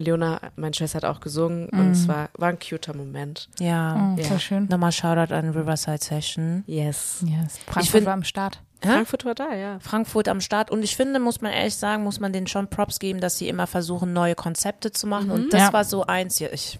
[0.00, 3.48] Leona, meine Schwester, hat auch gesungen und es war, war ein cuter Moment.
[3.58, 4.14] Ja.
[4.18, 4.66] Oh, voll schön.
[4.70, 6.64] Nochmal Shoutout an Riverside Session.
[6.66, 7.22] Yes.
[7.26, 7.58] Yes.
[7.66, 8.60] Frankfurt find- war am Start.
[8.82, 9.78] Frankfurt war da, ja.
[9.80, 10.70] Frankfurt am Start.
[10.70, 13.46] Und ich finde, muss man ehrlich sagen, muss man denen schon Props geben, dass sie
[13.48, 15.30] immer versuchen, neue Konzepte zu machen.
[15.30, 15.72] Und das Ja.
[15.74, 16.78] war so eins, ja, ich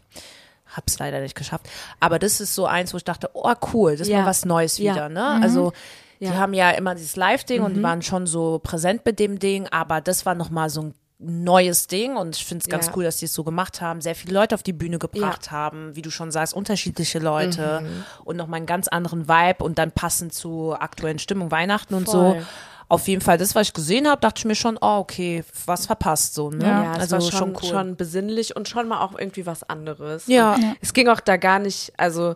[0.74, 1.68] hab's leider nicht geschafft.
[2.00, 4.20] Aber das ist so eins, wo ich dachte, oh cool, das ist Ja.
[4.22, 4.94] mal was Neues Ja.
[4.94, 5.22] wieder, ne?
[5.42, 5.74] Also,
[6.20, 6.36] die Ja.
[6.36, 10.00] haben ja immer dieses Live-Ding und die waren schon so präsent mit dem Ding, aber
[10.00, 12.92] das war nochmal so ein neues Ding und ich finde es ganz Ja.
[12.96, 15.94] cool, dass die es so gemacht haben, sehr viele Leute auf die Bühne gebracht haben,
[15.94, 17.82] wie du schon sagst, unterschiedliche Leute
[18.24, 22.32] und nochmal einen ganz anderen Vibe und dann passend zu aktuellen Stimmung, Weihnachten und so.
[22.32, 22.46] Voll.
[22.88, 25.86] Auf jeden Fall, das, was ich gesehen habe, dachte ich mir schon, oh, okay, was
[25.86, 26.64] verpasst so, ne?
[26.64, 27.62] Ja, es also war schon, cool.
[27.62, 30.26] schon besinnlich und schon mal auch irgendwie was anderes.
[30.26, 30.54] Ja.
[30.54, 32.34] Und Es ging auch da gar nicht, also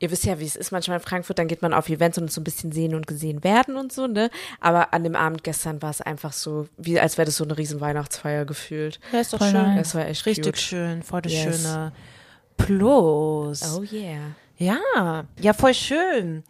[0.00, 2.32] ihr wisst ja, wie es ist manchmal in Frankfurt, dann geht man auf Events und
[2.32, 4.30] so ein bisschen sehen und gesehen werden und so, ne?
[4.58, 7.56] Aber an dem Abend gestern war es einfach so, wie als wäre das so eine
[7.56, 8.98] riesen Weihnachtsfeier gefühlt.
[9.12, 9.62] Ja, ist doch Voll schön.
[9.62, 9.78] nice.
[9.78, 10.58] Das war echt Richtig cute.
[10.60, 11.62] schön, voll das Yes.
[11.62, 11.92] schöne
[12.56, 13.62] Plus.
[13.78, 14.18] Oh yeah.
[14.58, 16.42] Ja, ja, voll schön.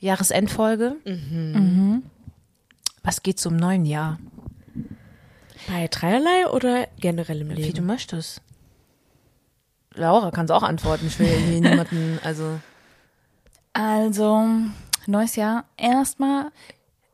[0.00, 0.96] Jahresendfolge.
[1.04, 2.02] Mhm.
[3.02, 4.18] Was geht zum neuen Jahr?
[5.68, 7.86] Bei dreierlei oder generell im Wie du Leben?
[7.86, 8.42] möchtest.
[9.94, 11.06] Laura kann es auch antworten.
[11.06, 12.58] Ich will hier niemanden, also.
[13.72, 14.46] Also,
[15.06, 15.64] neues Jahr.
[15.76, 16.50] Erstmal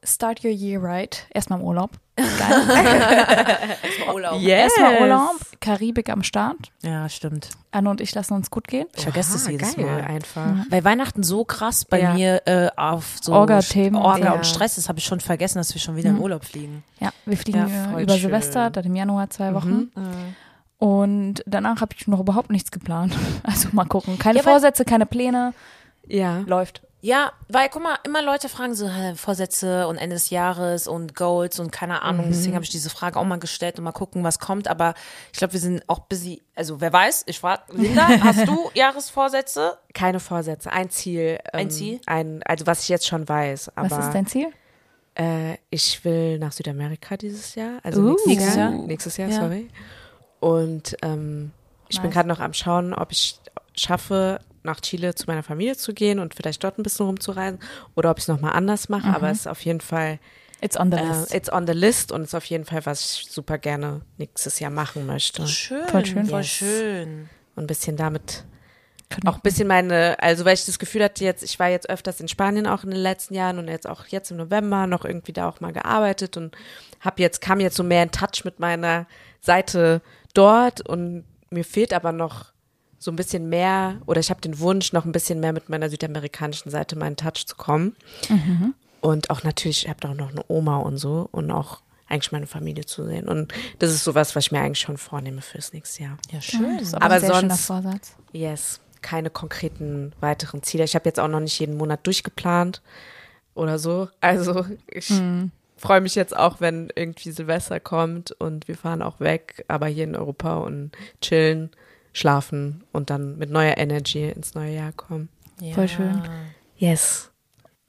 [0.04, 1.26] start your year right.
[1.34, 1.90] Erstmal im Urlaub.
[2.16, 3.68] Geil.
[4.14, 4.40] Urlaub.
[4.40, 4.72] Yes.
[4.78, 5.36] Erstmal Urlaub.
[5.60, 6.56] Karibik am Start.
[6.82, 7.50] Ja, stimmt.
[7.72, 8.86] Anne und ich lassen uns gut gehen.
[8.96, 10.00] Ich vergesse das jedes geil, Mal.
[10.02, 10.46] einfach.
[10.70, 12.14] Weil Weihnachten so krass bei Ja.
[12.14, 13.96] mir äh, auf so Orga-Themen.
[13.96, 14.32] Orga Ja.
[14.32, 16.84] und Stress ist, habe ich schon vergessen, dass wir schon wieder in Urlaub fliegen.
[17.00, 18.22] Ja, wir fliegen Ja, äh, über schön.
[18.22, 19.90] Silvester, dann im Januar zwei Wochen.
[19.94, 20.36] Mhm.
[20.78, 23.14] Und danach habe ich noch überhaupt nichts geplant.
[23.42, 24.18] Also mal gucken.
[24.18, 25.54] Keine Ja, Vorsätze, keine Pläne.
[26.06, 26.38] Ja.
[26.46, 26.82] Läuft.
[27.00, 31.60] Ja, weil guck mal, immer Leute fragen so Vorsätze und Ende des Jahres und Goals
[31.60, 32.26] und keine Ahnung.
[32.28, 34.66] Deswegen habe ich diese Frage auch mal gestellt und mal gucken, was kommt.
[34.66, 34.94] Aber
[35.32, 36.42] ich glaube, wir sind auch busy.
[36.56, 39.78] Also wer weiß, ich frage, Linda, hast du Jahresvorsätze?
[39.94, 41.38] Keine Vorsätze, ein Ziel.
[41.52, 42.00] Ähm, Ein Ziel?
[42.06, 43.70] Ein, also was ich jetzt schon weiß.
[43.76, 44.48] Aber, Was ist dein Ziel?
[45.14, 47.78] Äh, ich will nach Südamerika dieses Jahr.
[47.84, 48.16] Also Uh.
[48.26, 48.56] nächstes.
[48.56, 48.70] Jahr?
[48.70, 49.40] Nächstes Jahr, Ja.
[49.40, 49.68] sorry.
[50.40, 51.52] Und ähm,
[51.88, 52.14] ich bin Nice.
[52.14, 53.38] gerade noch am Schauen, ob ich
[53.74, 57.60] schaffe, nach Chile zu meiner Familie zu gehen und vielleicht dort ein bisschen rumzureisen
[57.94, 59.08] oder ob ich es nochmal anders mache.
[59.08, 60.18] Aber es ist auf jeden Fall,
[60.60, 61.34] It's on the äh, list.
[61.34, 64.58] it's on the list und es ist auf jeden Fall, was ich super gerne nächstes
[64.58, 65.46] Jahr machen möchte.
[65.46, 65.86] Schön.
[65.86, 66.26] Voll schön.
[66.26, 66.48] Voll Yes.
[66.48, 67.28] schön.
[67.54, 68.44] Und ein bisschen damit
[69.08, 71.88] Können auch ein bisschen meine, also weil ich das Gefühl hatte jetzt, ich war jetzt
[71.88, 75.04] öfters in Spanien auch in den letzten Jahren und jetzt auch jetzt im November noch
[75.04, 76.56] irgendwie da auch mal gearbeitet und
[77.00, 79.06] habe jetzt, kam jetzt so mehr in Touch mit meiner
[79.40, 80.02] Seite
[80.36, 82.46] dort und mir fehlt aber noch
[82.98, 85.90] so ein bisschen mehr oder ich habe den Wunsch, noch ein bisschen mehr mit meiner
[85.90, 87.94] südamerikanischen Seite in Touch zu kommen.
[89.00, 92.32] Und auch natürlich, ich habe da auch noch eine Oma und so und auch eigentlich
[92.32, 93.28] meine Familie zu sehen.
[93.28, 96.18] Und das ist sowas, was ich mir eigentlich schon vornehme fürs nächste Jahr.
[96.32, 96.78] Ja, schön.
[96.78, 98.16] Das ist aber, Aber sonst- Vorsatz.
[98.32, 100.84] Yes, keine konkreten weiteren Ziele.
[100.84, 102.80] Ich habe jetzt auch noch nicht jeden Monat durchgeplant
[103.54, 104.08] oder so.
[104.20, 105.12] Also ich
[105.76, 110.04] freue mich jetzt auch, wenn irgendwie Silvester kommt und wir fahren auch weg, aber hier
[110.04, 111.70] in Europa und chillen,
[112.12, 115.28] schlafen und dann mit neuer Energy ins neue Jahr kommen.
[115.60, 115.74] Ja.
[115.74, 116.22] Voll schön.
[116.76, 117.30] Yes.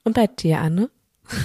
[0.04, 0.90] Und bei dir, Anne?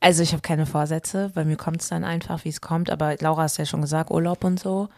[0.00, 2.90] Also ich habe keine Vorsätze, bei mir kommt es dann einfach, wie es kommt.
[2.90, 4.90] Aber Laura hast ja schon gesagt, Urlaub und so.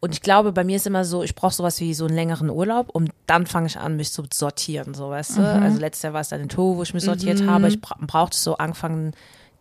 [0.00, 2.50] Und ich glaube, bei mir ist immer so, ich brauche sowas wie so einen längeren
[2.50, 5.40] Urlaub und dann fange ich an, mich zu sortieren, so weißt du.
[5.40, 7.68] Also letztes Jahr war es dann in Togo, wo ich mich sortiert habe.
[7.68, 9.14] Ich bra brauchte so anfangen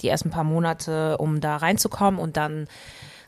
[0.03, 2.67] die ersten paar Monate, um da reinzukommen und dann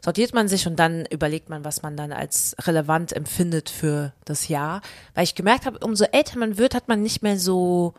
[0.03, 4.47] sortiert man sich und dann überlegt man, was man dann als relevant empfindet für das
[4.47, 4.81] Jahr.
[5.15, 7.95] Weil ich gemerkt habe, umso älter man wird, hat man nicht mehr so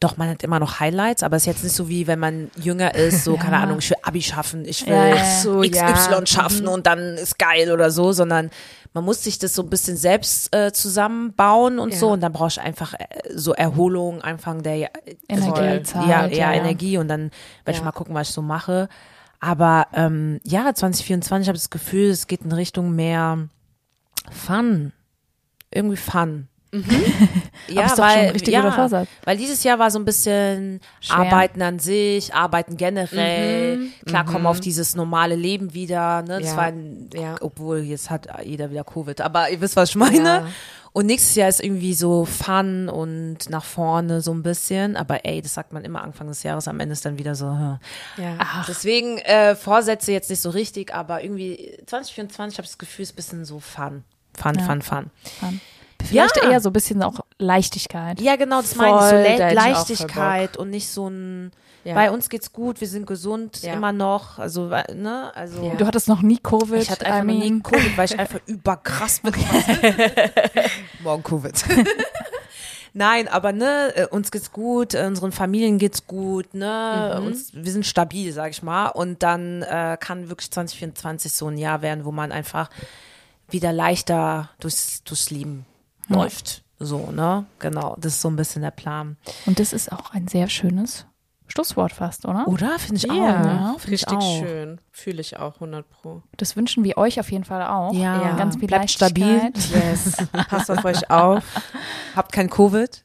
[0.00, 2.50] doch, man hat immer noch Highlights, aber es ist jetzt nicht so wie, wenn man
[2.56, 5.40] jünger ist, so, keine Ahnung, ich will Abi schaffen, ich will Ja, ja.
[5.42, 6.26] So, XY ja.
[6.26, 8.50] schaffen und dann ist geil oder so, sondern
[8.92, 11.98] man muss sich das so ein bisschen selbst äh, zusammenbauen und Ja.
[11.98, 14.88] so und dann brauchst du einfach äh, so Erholung, Anfang der Ja-
[15.28, 16.52] Energiezeit, ja, ja, ja.
[16.54, 17.30] Energie und dann
[17.64, 18.88] werde ich mal gucken, was ich so mache.
[19.38, 23.48] Aber ähm, ja, 2024 habe ich das Gefühl, es geht in Richtung mehr
[24.30, 24.92] Fun.
[25.72, 26.48] Irgendwie Fun.
[27.68, 29.08] Ja, Aber ist doch schon ein richtig guter Vorsatz.
[29.24, 31.16] weil dieses Jahr war so ein bisschen Schwer.
[31.18, 36.40] Arbeiten an sich, Arbeiten generell, klar kommen auf dieses normale Leben wieder, ne?
[36.40, 36.56] Das Ja.
[36.56, 37.36] war ein, Ja.
[37.40, 40.24] obwohl jetzt hat jeder wieder Covid, aber ihr wisst, was ich meine.
[40.24, 40.46] Ja.
[40.92, 45.40] Und nächstes Jahr ist irgendwie so Fun und nach vorne so ein bisschen, aber ey,
[45.40, 47.46] das sagt man immer Anfang des Jahres, am Ende ist dann wieder so.
[47.46, 47.78] hm.
[48.16, 48.64] Ja.
[48.66, 53.12] Deswegen äh, Vorsätze jetzt nicht so richtig, aber irgendwie 2024 habe ich das Gefühl, ist
[53.12, 54.02] ein bisschen so Fun.
[54.36, 54.64] Fun, Ja.
[54.64, 55.10] fun, fun.
[56.04, 56.50] Vielleicht Ja.
[56.50, 58.20] eher so ein bisschen auch Leichtigkeit.
[58.20, 59.02] Ja, genau, das meine ich.
[59.04, 61.52] So Voll, Le voll Leichtigkeit und nicht so ein.
[61.82, 61.94] Ja.
[61.94, 63.72] Bei uns geht's gut, wir sind gesund, Ja.
[63.72, 64.38] immer noch.
[64.38, 65.32] Also, ne?
[65.34, 65.64] Also.
[65.64, 65.74] Ja.
[65.76, 66.82] Du hattest noch nie Covid.
[66.82, 67.62] Ich hatte einfach I noch nie mean.
[67.62, 69.32] Covid, weil ich einfach überkrass bin.
[71.02, 71.54] Morgen Covid.
[72.92, 77.70] Nein, aber ne, äh, uns geht's gut, äh, unseren Familien geht's gut, ne, uns, wir
[77.70, 78.88] sind stabil, sag ich mal.
[78.88, 82.68] Und dann äh, kann wirklich 2024 so ein Jahr werden, wo man einfach
[83.48, 85.66] wieder leichter durchs, durchs Leben
[86.10, 86.62] läuft.
[86.78, 87.44] So, ne?
[87.58, 89.16] Genau, das ist so ein bisschen der Plan.
[89.46, 91.06] Und das ist auch ein sehr schönes
[91.46, 92.46] Schlusswort fast, oder?
[92.46, 92.78] Oder?
[92.78, 93.80] Finde ich Ja, auch.
[93.80, 94.38] Finde ich richtig auch.
[94.38, 94.80] schön.
[94.92, 96.22] Fühle ich auch 100 Pro.
[96.36, 97.92] Das wünschen wir euch auf jeden Fall auch.
[97.92, 98.22] Ja.
[98.22, 98.36] Ja.
[98.36, 99.52] Ganz viel Bleibt stabil.
[99.74, 100.16] Yes.
[100.48, 101.42] Passt auf euch auf.
[102.14, 103.04] Habt kein Covid.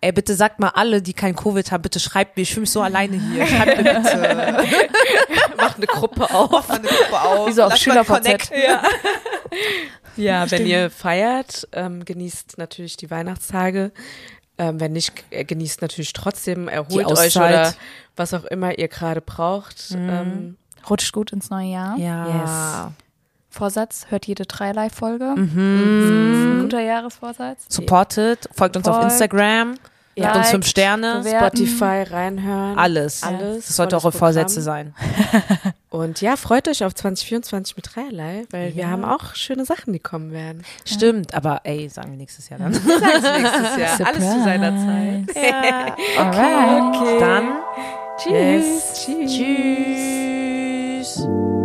[0.00, 2.70] Ey, bitte sagt mal alle, die kein Covid haben, bitte schreibt mir, ich fühle mich
[2.70, 3.44] so alleine hier.
[3.44, 4.64] Schreibt mir bitte.
[5.56, 6.52] Macht eine Gruppe auf.
[6.52, 7.48] Macht eine Gruppe auf.
[7.48, 8.06] Wie so auf SchülerVZ.
[8.22, 8.56] connecten.
[10.18, 10.44] Ja.
[10.44, 13.92] Ja, wenn ihr feiert, ähm, genießt natürlich die Weihnachtstage.
[14.60, 17.74] Ähm, wenn nicht, äh, genießt natürlich trotzdem, erholt euch oder
[18.16, 19.92] was auch immer ihr gerade braucht.
[19.92, 20.56] Ähm,
[20.90, 21.96] Rutscht gut ins neue Jahr.
[21.96, 22.92] Ja.
[23.50, 24.44] Vorsatz, hört jede.
[24.44, 27.64] Das ist ein guter Jahresvorsatz.
[27.68, 29.12] Supportet, folgt uns auf Folgt.
[29.12, 29.74] Instagram,
[30.14, 31.20] gebt uns fünf Sterne.
[31.20, 31.56] bewerten.
[31.56, 32.78] Spotify reinhören.
[32.78, 33.22] Alles.
[33.22, 33.66] Alles.
[33.66, 34.94] Das sollte eure Vorsätze sein.
[35.98, 38.76] Und ja, freut euch auf 2024 mit Dreierlei, weil ja.
[38.76, 40.62] wir haben auch schöne Sachen, die kommen werden.
[40.84, 42.72] Stimmt, aber ey, sagen wir nächstes Jahr dann.
[42.72, 43.96] Sagen nächstes Jahr.
[43.96, 44.06] Surprise.
[44.06, 45.36] Alles zu seiner Zeit.
[45.36, 45.96] Ja.
[46.18, 46.80] Okay.
[46.88, 47.18] okay.
[47.20, 47.58] Dann.
[48.16, 49.06] Tschüss.
[49.06, 49.06] Yes.
[49.06, 49.32] Tschüss.
[51.16, 51.57] Tschüss.